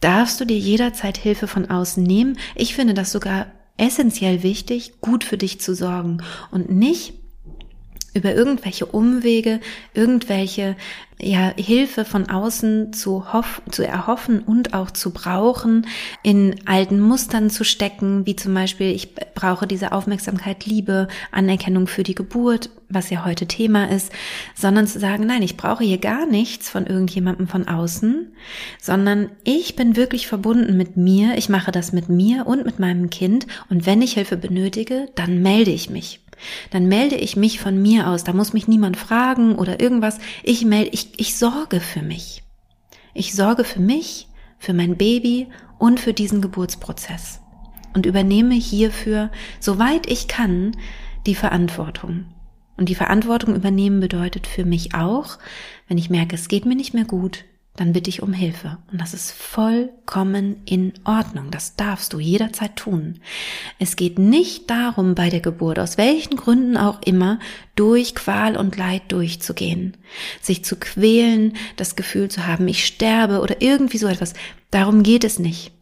darfst 0.00 0.38
du 0.38 0.44
dir 0.44 0.58
jederzeit 0.58 1.16
Hilfe 1.16 1.48
von 1.48 1.70
außen 1.70 2.02
nehmen. 2.02 2.38
Ich 2.54 2.74
finde 2.74 2.92
das 2.92 3.10
sogar 3.10 3.46
essentiell 3.78 4.42
wichtig, 4.42 5.00
gut 5.00 5.24
für 5.24 5.38
dich 5.38 5.60
zu 5.60 5.74
sorgen 5.74 6.22
und 6.50 6.70
nicht 6.70 7.14
über 8.16 8.34
irgendwelche 8.34 8.86
Umwege, 8.86 9.60
irgendwelche 9.94 10.76
ja, 11.20 11.52
Hilfe 11.56 12.04
von 12.04 12.28
außen 12.28 12.92
zu, 12.92 13.32
hoff, 13.32 13.62
zu 13.70 13.86
erhoffen 13.86 14.40
und 14.40 14.74
auch 14.74 14.90
zu 14.90 15.12
brauchen, 15.12 15.86
in 16.22 16.56
alten 16.66 17.00
Mustern 17.00 17.48
zu 17.48 17.64
stecken, 17.64 18.26
wie 18.26 18.36
zum 18.36 18.52
Beispiel, 18.52 18.90
ich 18.94 19.14
brauche 19.14 19.66
diese 19.66 19.92
Aufmerksamkeit, 19.92 20.66
Liebe, 20.66 21.08
Anerkennung 21.32 21.86
für 21.86 22.02
die 22.02 22.14
Geburt, 22.14 22.68
was 22.90 23.08
ja 23.08 23.24
heute 23.24 23.46
Thema 23.46 23.90
ist, 23.90 24.12
sondern 24.54 24.86
zu 24.86 24.98
sagen, 24.98 25.26
nein, 25.26 25.42
ich 25.42 25.56
brauche 25.56 25.84
hier 25.84 25.98
gar 25.98 26.26
nichts 26.26 26.68
von 26.68 26.86
irgendjemandem 26.86 27.48
von 27.48 27.66
außen, 27.66 28.32
sondern 28.80 29.30
ich 29.42 29.74
bin 29.74 29.96
wirklich 29.96 30.26
verbunden 30.26 30.76
mit 30.76 30.98
mir, 30.98 31.38
ich 31.38 31.48
mache 31.48 31.72
das 31.72 31.92
mit 31.94 32.10
mir 32.10 32.46
und 32.46 32.66
mit 32.66 32.78
meinem 32.78 33.08
Kind 33.08 33.46
und 33.70 33.86
wenn 33.86 34.02
ich 34.02 34.14
Hilfe 34.14 34.36
benötige, 34.36 35.08
dann 35.14 35.40
melde 35.40 35.70
ich 35.70 35.88
mich. 35.88 36.20
Dann 36.70 36.86
melde 36.86 37.16
ich 37.16 37.36
mich 37.36 37.60
von 37.60 37.80
mir 37.80 38.08
aus. 38.08 38.24
Da 38.24 38.32
muss 38.32 38.52
mich 38.52 38.68
niemand 38.68 38.96
fragen 38.96 39.56
oder 39.56 39.80
irgendwas. 39.80 40.18
Ich 40.42 40.64
melde, 40.64 40.90
ich, 40.92 41.18
ich 41.18 41.36
sorge 41.36 41.80
für 41.80 42.02
mich. 42.02 42.42
Ich 43.14 43.34
sorge 43.34 43.64
für 43.64 43.80
mich, 43.80 44.28
für 44.58 44.72
mein 44.72 44.96
Baby 44.96 45.48
und 45.78 46.00
für 46.00 46.12
diesen 46.12 46.40
Geburtsprozess 46.40 47.40
und 47.94 48.06
übernehme 48.06 48.54
hierfür, 48.54 49.30
soweit 49.58 50.06
ich 50.06 50.28
kann, 50.28 50.76
die 51.26 51.34
Verantwortung. 51.34 52.26
Und 52.76 52.90
die 52.90 52.94
Verantwortung 52.94 53.56
übernehmen 53.56 54.00
bedeutet 54.00 54.46
für 54.46 54.66
mich 54.66 54.94
auch, 54.94 55.38
wenn 55.88 55.96
ich 55.96 56.10
merke, 56.10 56.34
es 56.34 56.48
geht 56.48 56.66
mir 56.66 56.76
nicht 56.76 56.92
mehr 56.92 57.06
gut, 57.06 57.44
dann 57.76 57.92
bitte 57.92 58.10
ich 58.10 58.22
um 58.22 58.32
Hilfe. 58.32 58.78
Und 58.90 59.00
das 59.00 59.14
ist 59.14 59.32
vollkommen 59.32 60.56
in 60.64 60.94
Ordnung. 61.04 61.50
Das 61.50 61.76
darfst 61.76 62.12
du 62.12 62.18
jederzeit 62.18 62.76
tun. 62.76 63.20
Es 63.78 63.96
geht 63.96 64.18
nicht 64.18 64.70
darum, 64.70 65.14
bei 65.14 65.28
der 65.28 65.40
Geburt, 65.40 65.78
aus 65.78 65.98
welchen 65.98 66.36
Gründen 66.36 66.76
auch 66.76 67.02
immer, 67.02 67.38
durch 67.74 68.14
Qual 68.14 68.56
und 68.56 68.76
Leid 68.76 69.12
durchzugehen. 69.12 69.96
Sich 70.40 70.64
zu 70.64 70.76
quälen, 70.76 71.54
das 71.76 71.96
Gefühl 71.96 72.30
zu 72.30 72.46
haben, 72.46 72.66
ich 72.66 72.86
sterbe 72.86 73.40
oder 73.40 73.60
irgendwie 73.60 73.98
so 73.98 74.08
etwas. 74.08 74.32
Darum 74.70 75.02
geht 75.02 75.24
es 75.24 75.38
nicht 75.38 75.75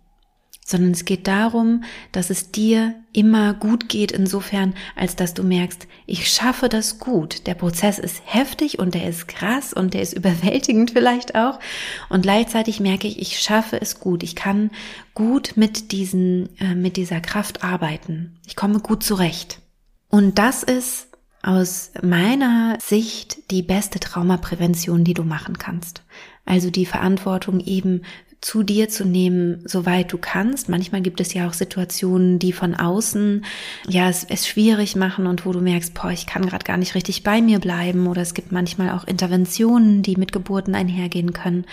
sondern 0.65 0.93
es 0.93 1.05
geht 1.05 1.29
darum, 1.29 1.85
dass 2.11 2.31
es 2.31 2.51
dir 2.51 2.95
immer 3.13 3.53
gut 3.53 3.91
geht 3.91 4.13
insofern, 4.13 4.75
als 4.97 5.15
dass 5.15 5.35
du 5.35 5.45
merkst, 5.45 5.87
ich 6.07 6.33
schaffe 6.33 6.71
das 6.71 6.99
gut. 6.99 7.47
Der 7.47 7.55
Prozess 7.55 7.99
ist 7.99 8.23
heftig 8.25 8.79
und 8.79 8.95
der 8.95 9.07
ist 9.07 9.29
krass 9.29 9.75
und 9.75 9.93
der 9.93 10.01
ist 10.01 10.13
überwältigend 10.17 10.93
vielleicht 10.93 11.35
auch 11.35 11.61
und 12.09 12.23
gleichzeitig 12.23 12.81
merke 12.81 13.07
ich, 13.07 13.21
ich 13.21 13.41
schaffe 13.41 13.81
es 13.81 14.01
gut. 14.01 14.23
Ich 14.23 14.35
kann 14.35 14.71
gut 15.13 15.53
mit 15.57 15.93
diesen 15.93 16.49
äh, 16.59 16.75
mit 16.75 16.97
dieser 16.97 17.21
Kraft 17.21 17.63
arbeiten. 17.63 18.39
Ich 18.47 18.57
komme 18.57 18.81
gut 18.81 19.03
zurecht. 19.03 19.61
Und 20.09 20.39
das 20.39 20.63
ist 20.63 21.09
aus 21.43 21.93
meiner 22.03 22.79
Sicht 22.81 23.51
die 23.51 23.63
beste 23.63 24.01
Traumaprävention, 24.01 25.05
die 25.05 25.13
du 25.13 25.25
machen 25.25 25.59
kannst. 25.59 26.03
Also 26.47 26.71
die 26.71 26.87
Verantwortung 26.87 27.61
eben 27.61 28.03
zu 28.45 28.63
dir 28.63 28.91
zu 28.91 29.07
nehmen, 29.07 29.63
soweit 29.65 30.13
du 30.13 30.19
kannst. 30.19 30.69
Manchmal 30.69 31.01
gibt 31.01 31.21
es 31.23 31.33
ja 31.33 31.49
auch 31.49 31.55
Situationen, 31.55 32.39
die 32.39 32.53
von 32.53 32.75
außen 32.75 33.43
ja 33.89 34.11
es, 34.11 34.25
es 34.25 34.47
schwierig 34.47 34.97
machen 34.97 35.27
und 35.27 35.47
wo 35.47 35.53
du 35.53 35.61
merkst, 35.61 35.95
boah, 35.95 36.11
ich 36.11 36.27
kann 36.27 36.45
gerade 36.45 36.65
gar 36.65 36.77
nicht 36.77 36.95
richtig 36.95 37.23
bei 37.23 37.41
mir 37.41 37.59
bleiben. 37.59 38.07
Oder 38.07 38.21
es 38.21 38.35
gibt 38.35 38.53
manchmal 38.53 38.91
auch 38.91 39.05
Interventionen, 39.05 40.03
die 40.03 40.17
mit 40.17 40.31
Geburten 40.31 40.75
einhergehen 40.75 41.33
können. 41.33 41.65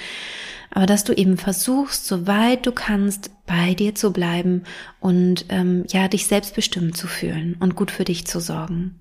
Aber 0.69 0.86
dass 0.86 1.03
du 1.03 1.12
eben 1.12 1.38
versuchst, 1.38 2.05
soweit 2.07 2.65
du 2.65 2.71
kannst, 2.71 3.31
bei 3.45 3.73
dir 3.73 3.93
zu 3.93 4.13
bleiben 4.13 4.63
und 5.01 5.47
ähm, 5.49 5.84
ja 5.89 6.07
dich 6.07 6.25
selbstbestimmt 6.27 6.95
zu 6.95 7.07
fühlen 7.07 7.57
und 7.60 7.75
gut 7.75 7.91
für 7.91 8.05
dich 8.05 8.25
zu 8.25 8.39
sorgen. 8.39 8.95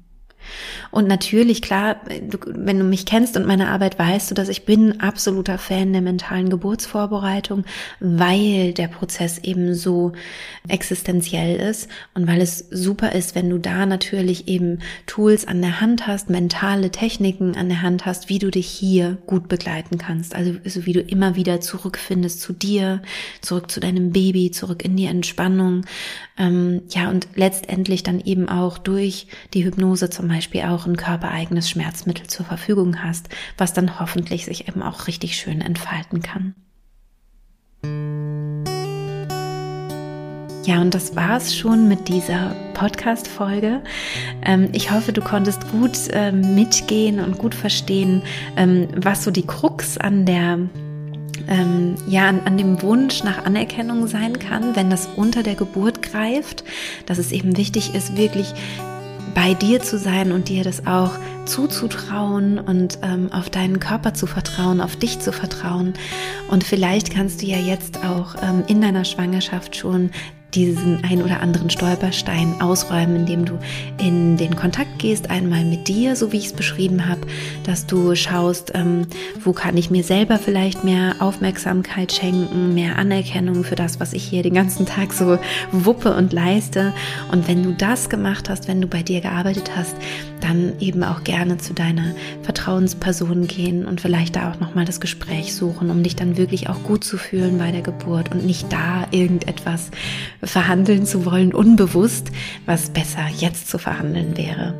Und 0.91 1.09
natürlich, 1.09 1.63
klar, 1.63 1.97
du, 2.29 2.39
wenn 2.47 2.79
du 2.79 2.85
mich 2.85 3.07
kennst 3.07 3.37
und 3.37 3.47
meine 3.47 3.69
Arbeit, 3.69 3.99
weißt 3.99 4.31
du, 4.31 4.35
dass 4.35 4.49
ich 4.49 4.65
bin 4.65 5.01
absoluter 5.01 5.59
Fan 5.59 5.93
der 5.93 6.03
mentalen 6.03 6.51
Geburtsvorbereitung, 6.51 7.65
weil 8.01 8.73
der 8.73 8.89
Prozess 8.89 9.39
eben 9.39 9.75
so 9.75 10.13
existenziell 10.69 11.57
ist 11.57 11.89
und 12.15 12.27
weil 12.27 12.41
es 12.41 12.67
super 12.71 13.13
ist, 13.13 13.35
wenn 13.35 13.51
du 13.51 13.59
da 13.59 13.87
natürlich 13.87 14.49
eben 14.49 14.81
Tools 15.07 15.47
an 15.47 15.61
der 15.63 15.81
Hand 15.81 16.07
hast, 16.07 16.31
mentale 16.31 16.91
Techniken 16.91 17.57
an 17.57 17.69
der 17.69 17.83
Hand 17.83 18.07
hast, 18.07 18.29
wie 18.29 18.39
du 18.39 18.51
dich 18.51 18.67
hier 18.67 19.19
gut 19.27 19.49
begleiten 19.49 19.99
kannst. 19.99 20.35
Also, 20.35 20.55
also 20.65 20.87
wie 20.87 20.93
du 20.93 21.01
immer 21.01 21.37
wieder 21.37 21.61
zurückfindest 21.61 22.41
zu 22.41 22.53
dir, 22.53 23.03
zurück 23.41 23.71
zu 23.71 23.81
deinem 23.81 24.13
Baby, 24.13 24.51
zurück 24.51 24.85
in 24.85 24.97
die 24.97 25.07
Entspannung. 25.07 25.85
Ähm, 26.39 26.83
ja, 26.91 27.11
und 27.11 27.29
letztendlich 27.35 28.03
dann 28.03 28.21
eben 28.21 28.49
auch 28.49 28.79
durch 28.79 29.27
die 29.55 29.65
Hypnose 29.65 30.11
zum 30.11 30.29
Beispiel 30.29 30.40
auch 30.41 30.87
ein 30.87 30.97
körpereigenes 30.97 31.69
Schmerzmittel 31.71 32.27
zur 32.27 32.47
Verfügung 32.47 33.03
hast, 33.03 33.29
was 33.59 33.73
dann 33.73 34.01
hoffentlich 34.01 34.45
sich 34.45 34.69
eben 34.69 34.83
auch 34.83 35.07
richtig 35.07 35.37
schön 35.37 35.61
entfalten 35.61 36.23
kann. 36.23 36.55
Ja, 40.65 40.81
und 40.81 40.95
das 40.95 41.17
war's 41.17 41.57
schon 41.57 41.89
mit 41.89 42.09
dieser 42.09 42.55
Podcast-Folge. 42.75 43.83
Ähm, 44.45 44.69
ich 44.73 44.91
hoffe, 44.91 45.13
du 45.13 45.23
konntest 45.23 45.69
gut 45.71 45.97
ähm, 46.13 46.55
mitgehen 46.55 47.19
und 47.19 47.39
gut 47.39 47.55
verstehen, 47.55 48.23
ähm, 48.57 48.89
was 48.95 49.25
so 49.25 49.31
die 49.31 49.47
Krux 49.47 49.97
an 49.99 50.27
der 50.27 50.59
ja, 52.07 52.29
an, 52.29 52.41
an 52.45 52.59
dem 52.59 52.83
Wunsch 52.83 53.25
nach 53.25 53.45
Anerkennung 53.45 54.07
sein 54.07 54.39
kann, 54.39 54.77
wenn 54.77 54.91
das 54.91 55.09
unter 55.17 55.43
der 55.43 55.55
Geburt 55.57 56.03
greift, 56.03 56.65
dass 57.07 57.19
es 57.19 57.33
eben 57.33 57.57
wichtig 57.57 57.95
ist, 57.95 58.17
wirklich 58.17 58.53
bei 59.35 59.55
dir 59.55 59.81
zu 59.81 59.99
sein 59.99 60.33
und 60.33 60.49
dir 60.49 60.65
das 60.65 60.87
auch 60.87 61.13
zuzutrauen 61.47 62.59
und 62.59 62.99
ähm, 63.03 63.31
auf 63.33 63.51
deinen 63.51 63.81
Körper 63.81 64.15
zu 64.15 64.27
vertrauen, 64.27 64.81
auf 64.81 64.97
dich 64.97 65.19
zu 65.19 65.33
vertrauen. 65.33 65.95
Und 66.49 66.65
vielleicht 66.65 67.13
kannst 67.13 67.43
du 67.43 67.47
ja 67.47 67.59
jetzt 67.59 68.05
auch 68.05 68.37
ähm, 68.43 68.65
in 68.67 68.81
deiner 68.81 69.05
Schwangerschaft 69.05 69.77
schon 69.77 70.11
diesen 70.55 71.05
ein 71.05 71.23
oder 71.23 71.41
anderen 71.41 71.71
Stolperstein 71.71 72.61
ausräumen, 72.61 73.17
indem 73.17 73.45
du 73.45 73.59
in 73.99 74.37
den 74.37 74.57
Kontakt 74.57 74.99
gehst, 74.99 75.31
einmal 75.31 75.65
mit 75.65 75.89
dir, 75.89 76.17
so 76.17 76.33
wie 76.33 76.39
ich 76.39 76.47
es 76.47 76.53
beschrieben 76.53 77.09
habe, 77.09 77.21
dass 77.65 77.87
du 77.87 78.15
schaust, 78.15 78.73
ähm, 78.75 79.07
wo 79.43 79.53
kann 79.53 79.77
ich 79.77 79.91
mir 79.91 80.03
selber 80.03 80.39
vielleicht 80.39 80.85
mehr 80.85 81.17
Aufmerksamkeit 81.21 82.13
schenken, 82.13 82.75
mehr 82.75 82.99
Anerkennung 82.99 83.65
für 83.65 83.77
das, 83.77 84.01
was 84.01 84.13
ich 84.13 84.25
hier 84.25 84.43
den 84.43 84.55
ganzen 84.55 84.87
Tag 84.87 85.13
so 85.13 85.39
wuppe 85.73 86.15
und 86.15 86.33
leiste. 86.33 86.93
Und 87.31 87.49
wenn 87.49 87.63
du 87.63 87.73
das 87.73 88.09
gemacht 88.09 88.49
hast, 88.49 88.69
wenn 88.69 88.81
du 88.81 88.87
bei 88.87 89.03
dir 89.03 89.21
gearbeitet 89.21 89.71
hast, 89.77 89.97
dann 90.41 90.73
eben 90.81 91.03
auch 91.05 91.25
gerne 91.25 91.59
zu 91.59 91.75
deiner 91.75 92.15
Vertrauensperson 92.43 93.47
gehen 93.47 93.85
und 93.87 94.01
vielleicht 94.01 94.37
da 94.37 94.51
auch 94.51 94.61
nochmal 94.61 94.85
das 94.85 95.01
Gespräch 95.01 95.55
suchen, 95.55 95.91
um 95.91 96.03
dich 96.03 96.17
dann 96.17 96.37
wirklich 96.37 96.69
auch 96.69 96.83
gut 96.83 97.05
zu 97.05 97.19
fühlen 97.19 97.59
bei 97.59 97.71
der 97.71 97.83
Geburt 97.83 98.33
und 98.33 98.45
nicht 98.45 98.73
da 98.73 99.07
irgendetwas 99.11 99.91
verhandeln 100.43 101.07
zu 101.07 101.25
wollen, 101.25 101.55
unbewusst, 101.55 102.31
was 102.67 102.91
besser 102.91 103.27
jetzt 103.39 103.71
zu 103.71 103.79
verhandeln 103.79 104.37
wäre. 104.37 104.75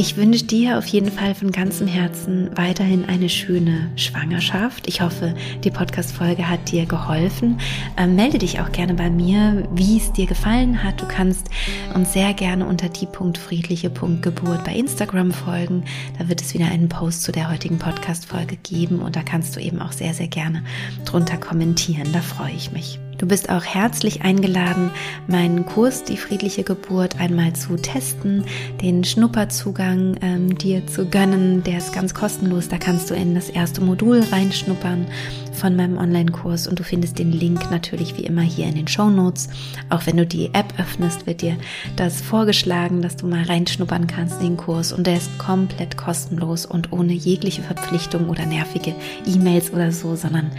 Ich 0.00 0.16
wünsche 0.16 0.44
dir 0.44 0.78
auf 0.78 0.86
jeden 0.86 1.10
Fall 1.10 1.34
von 1.34 1.50
ganzem 1.50 1.88
Herzen 1.88 2.56
weiterhin 2.56 3.06
eine 3.06 3.28
schöne 3.28 3.90
Schwangerschaft. 3.96 4.86
Ich 4.86 5.00
hoffe, 5.00 5.34
die 5.64 5.72
Podcast-Folge 5.72 6.48
hat 6.48 6.70
dir 6.70 6.86
geholfen. 6.86 7.58
Ähm, 7.96 8.14
melde 8.14 8.38
dich 8.38 8.60
auch 8.60 8.70
gerne 8.70 8.94
bei 8.94 9.10
mir, 9.10 9.68
wie 9.74 9.96
es 9.96 10.12
dir 10.12 10.26
gefallen 10.26 10.84
hat. 10.84 11.02
Du 11.02 11.08
kannst 11.08 11.48
uns 11.96 12.12
sehr 12.12 12.32
gerne 12.32 12.64
unter 12.64 12.88
die.friedliche.geburt 12.88 14.62
bei 14.62 14.76
Instagram 14.76 15.32
folgen. 15.32 15.82
Da 16.16 16.28
wird 16.28 16.42
es 16.42 16.54
wieder 16.54 16.66
einen 16.66 16.88
Post 16.88 17.24
zu 17.24 17.32
der 17.32 17.50
heutigen 17.50 17.78
Podcast-Folge 17.78 18.56
geben 18.56 19.00
und 19.00 19.16
da 19.16 19.24
kannst 19.24 19.56
du 19.56 19.60
eben 19.60 19.82
auch 19.82 19.90
sehr, 19.90 20.14
sehr 20.14 20.28
gerne 20.28 20.62
drunter 21.06 21.38
kommentieren. 21.38 22.12
Da 22.12 22.20
freue 22.20 22.52
ich 22.52 22.70
mich. 22.70 23.00
Du 23.18 23.26
bist 23.26 23.50
auch 23.50 23.64
herzlich 23.64 24.22
eingeladen, 24.22 24.92
meinen 25.26 25.66
Kurs 25.66 26.04
Die 26.04 26.16
friedliche 26.16 26.62
Geburt 26.62 27.18
einmal 27.18 27.52
zu 27.52 27.74
testen, 27.74 28.44
den 28.80 29.02
Schnupperzugang 29.02 30.16
ähm, 30.22 30.56
dir 30.56 30.86
zu 30.86 31.04
gönnen. 31.06 31.64
Der 31.64 31.78
ist 31.78 31.92
ganz 31.92 32.14
kostenlos. 32.14 32.68
Da 32.68 32.78
kannst 32.78 33.10
du 33.10 33.14
in 33.14 33.34
das 33.34 33.50
erste 33.50 33.80
Modul 33.80 34.22
reinschnuppern 34.22 35.06
von 35.52 35.74
meinem 35.74 35.98
Online-Kurs 35.98 36.68
und 36.68 36.78
du 36.78 36.84
findest 36.84 37.18
den 37.18 37.32
Link 37.32 37.72
natürlich 37.72 38.16
wie 38.16 38.24
immer 38.24 38.42
hier 38.42 38.66
in 38.66 38.76
den 38.76 38.86
Show 38.86 39.10
Notes. 39.10 39.48
Auch 39.90 40.06
wenn 40.06 40.16
du 40.16 40.24
die 40.24 40.54
App 40.54 40.72
öffnest, 40.78 41.26
wird 41.26 41.42
dir 41.42 41.56
das 41.96 42.20
vorgeschlagen, 42.20 43.02
dass 43.02 43.16
du 43.16 43.26
mal 43.26 43.42
reinschnuppern 43.42 44.06
kannst 44.06 44.40
in 44.40 44.50
den 44.50 44.56
Kurs 44.56 44.92
und 44.92 45.08
der 45.08 45.16
ist 45.16 45.36
komplett 45.38 45.96
kostenlos 45.96 46.66
und 46.66 46.92
ohne 46.92 47.12
jegliche 47.12 47.62
Verpflichtung 47.62 48.28
oder 48.28 48.46
nervige 48.46 48.94
E-Mails 49.26 49.72
oder 49.72 49.90
so, 49.90 50.14
sondern 50.14 50.52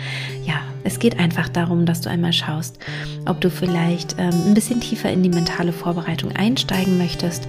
ja, 0.46 0.62
es 0.84 1.00
geht 1.00 1.20
einfach 1.20 1.50
darum, 1.50 1.86
dass 1.86 2.02
du 2.02 2.10
einmal 2.10 2.34
schaust, 2.34 2.80
ob 3.26 3.42
du 3.42 3.50
vielleicht 3.50 4.16
ähm, 4.18 4.34
ein 4.48 4.54
bisschen 4.54 4.82
tiefer 4.82 5.12
in 5.12 5.24
die 5.24 5.30
mentale 5.30 5.74
Vorbereitung 5.74 6.32
einsteigen 6.32 6.98
möchtest, 6.98 7.48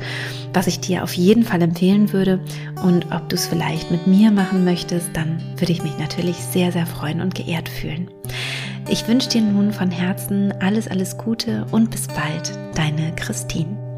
was 0.52 0.66
ich 0.66 0.80
dir 0.80 1.02
auf 1.04 1.12
jeden 1.14 1.44
Fall 1.44 1.62
empfehlen 1.62 2.12
würde. 2.12 2.40
Und 2.82 3.06
ob 3.12 3.28
du 3.28 3.36
es 3.36 3.46
vielleicht 3.46 3.90
mit 3.90 4.06
mir 4.06 4.30
machen 4.30 4.64
möchtest, 4.64 5.10
dann 5.14 5.42
würde 5.56 5.72
ich 5.72 5.82
mich 5.82 5.98
natürlich 5.98 6.36
sehr, 6.36 6.72
sehr 6.72 6.86
freuen 6.86 7.20
und 7.20 7.34
geehrt 7.34 7.68
fühlen. 7.68 8.10
Ich 8.88 9.06
wünsche 9.06 9.28
dir 9.28 9.42
nun 9.42 9.72
von 9.72 9.90
Herzen 9.90 10.52
alles, 10.60 10.88
alles 10.88 11.16
Gute 11.16 11.66
und 11.70 11.90
bis 11.90 12.08
bald, 12.08 12.58
deine 12.74 13.14
Christine. 13.14 13.89